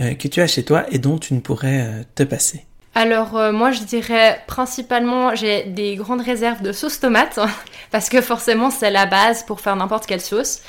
euh, 0.00 0.14
que 0.14 0.28
tu 0.28 0.40
as 0.40 0.46
chez 0.48 0.64
toi 0.64 0.84
et 0.90 0.98
dont 0.98 1.18
tu 1.18 1.34
ne 1.34 1.40
pourrais 1.40 2.04
te 2.14 2.24
passer. 2.24 2.64
Alors 2.94 3.52
moi 3.52 3.70
je 3.70 3.82
dirais 3.84 4.42
principalement 4.48 5.32
j'ai 5.36 5.64
des 5.64 5.94
grandes 5.94 6.20
réserves 6.20 6.62
de 6.62 6.72
sauce 6.72 6.98
tomate 6.98 7.38
parce 7.92 8.08
que 8.08 8.20
forcément 8.20 8.70
c'est 8.70 8.90
la 8.90 9.06
base 9.06 9.44
pour 9.44 9.60
faire 9.60 9.76
n'importe 9.76 10.06
quelle 10.06 10.20
sauce. 10.20 10.62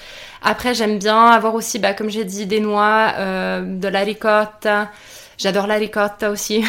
Après 0.43 0.75
j'aime 0.75 0.99
bien 0.99 1.25
avoir 1.25 1.55
aussi 1.55 1.79
bah, 1.79 1.93
comme 1.93 2.09
j'ai 2.11 2.25
dit 2.25 2.45
des 2.45 2.59
noix, 2.59 3.13
de 3.17 3.87
la 3.87 4.03
J'adore 5.39 5.67
la 5.67 5.75
ricotta 5.75 6.29
aussi. 6.31 6.65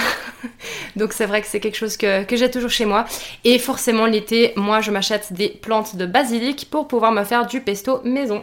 Donc 0.97 1.13
c'est 1.13 1.27
vrai 1.27 1.43
que 1.43 1.49
c'est 1.49 1.59
quelque 1.59 1.77
chose 1.77 1.97
que, 1.97 2.23
que 2.23 2.37
j'ai 2.37 2.51
toujours 2.51 2.71
chez 2.71 2.85
moi. 2.85 3.05
Et 3.45 3.59
forcément 3.59 4.07
l'été, 4.07 4.53
moi 4.55 4.81
je 4.81 4.93
m'achète 4.93 5.33
des 5.33 5.49
plantes 5.49 5.97
de 5.97 6.07
basilic 6.07 6.69
pour 6.71 6.87
pouvoir 6.87 7.11
me 7.11 7.25
faire 7.25 7.47
du 7.47 7.61
pesto 7.61 8.01
maison. 8.05 8.43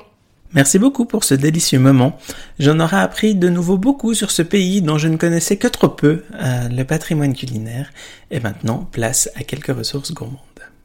Merci 0.53 0.79
beaucoup 0.79 1.05
pour 1.05 1.23
ce 1.23 1.33
délicieux 1.33 1.79
moment. 1.79 2.17
J'en 2.59 2.79
aurai 2.81 2.97
appris 2.97 3.35
de 3.35 3.47
nouveau 3.47 3.77
beaucoup 3.77 4.13
sur 4.13 4.31
ce 4.31 4.41
pays 4.41 4.81
dont 4.81 4.97
je 4.97 5.07
ne 5.07 5.15
connaissais 5.15 5.57
que 5.57 5.67
trop 5.67 5.89
peu, 5.89 6.23
euh, 6.33 6.67
le 6.69 6.83
patrimoine 6.83 7.33
culinaire. 7.33 7.91
Et 8.29 8.39
maintenant, 8.41 8.87
place 8.91 9.29
à 9.35 9.43
quelques 9.43 9.75
ressources 9.75 10.13
gourmandes. 10.13 10.39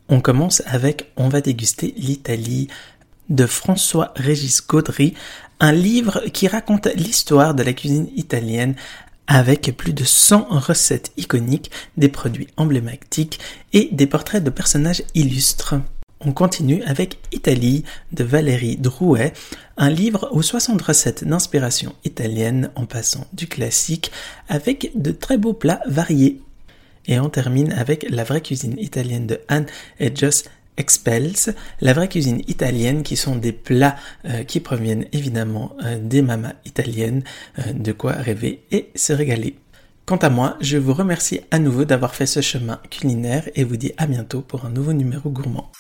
On 0.09 0.21
commence 0.21 0.63
avec 0.67 1.11
On 1.17 1.29
va 1.29 1.41
déguster 1.41 1.95
l'Italie 1.97 2.69
de 3.29 3.47
François-Régis 3.47 4.67
Gaudry, 4.67 5.15
un 5.59 5.73
livre 5.73 6.23
qui 6.33 6.49
raconte 6.49 6.89
l'histoire 6.95 7.55
de 7.55 7.63
la 7.63 7.73
cuisine 7.73 8.09
italienne 8.17 8.75
avec 9.33 9.75
plus 9.79 9.95
de 9.95 10.05
100 10.05 10.49
recettes 10.51 11.11
iconiques, 11.17 11.71
des 11.97 12.11
produits 12.11 12.49
emblématiques 12.59 13.41
et 13.73 13.89
des 13.91 14.07
portraits 14.07 14.45
de 14.45 14.51
personnages 14.51 15.03
illustres. 15.15 15.77
On 16.21 16.33
continue 16.33 16.83
avec 16.83 17.17
Italie 17.33 17.83
de 18.13 18.25
Valérie 18.25 18.77
Drouet, 18.77 19.33
un 19.79 19.89
livre 19.89 20.29
aux 20.33 20.43
60 20.43 20.83
recettes 20.83 21.25
d'inspiration 21.25 21.95
italienne 22.05 22.71
en 22.75 22.85
passant 22.85 23.27
du 23.33 23.47
classique 23.47 24.13
avec 24.51 24.93
de 24.95 25.13
très 25.13 25.39
beaux 25.39 25.55
plats 25.55 25.81
variés. 25.87 26.43
Et 27.07 27.19
on 27.19 27.31
termine 27.31 27.73
avec 27.73 28.07
La 28.11 28.25
vraie 28.25 28.43
cuisine 28.43 28.79
italienne 28.79 29.27
de 29.27 29.41
Anne 29.49 29.67
et 29.99 30.15
Joss 30.15 30.45
Expels, 30.77 31.55
la 31.81 31.93
vraie 31.93 32.09
cuisine 32.09 32.43
italienne 32.49 33.03
qui 33.03 33.17
sont 33.17 33.37
des 33.37 33.53
plats 33.53 33.97
euh, 34.25 34.43
qui 34.45 34.59
proviennent 34.61 35.07
évidemment 35.13 35.77
euh, 35.85 35.99
des 36.01 36.23
mamas 36.23 36.55
italiennes, 36.65 37.23
euh, 37.59 37.73
de 37.75 37.93
quoi 37.93 38.13
rêver 38.13 38.65
et 38.71 38.91
se 38.95 39.13
régaler. 39.13 39.57
Quant 40.07 40.17
à 40.17 40.31
moi, 40.31 40.57
je 40.61 40.79
vous 40.79 40.95
remercie 40.95 41.41
à 41.51 41.59
nouveau 41.59 41.85
d'avoir 41.85 42.15
fait 42.15 42.27
ce 42.27 42.41
chemin 42.41 42.81
culinaire 42.91 43.49
et 43.55 43.65
vous 43.65 43.77
dis 43.77 43.93
à 43.99 44.07
bientôt 44.07 44.41
pour 44.41 44.65
un 44.65 44.71
nouveau 44.71 44.93
numéro 44.95 45.31
gourmand. 45.31 45.71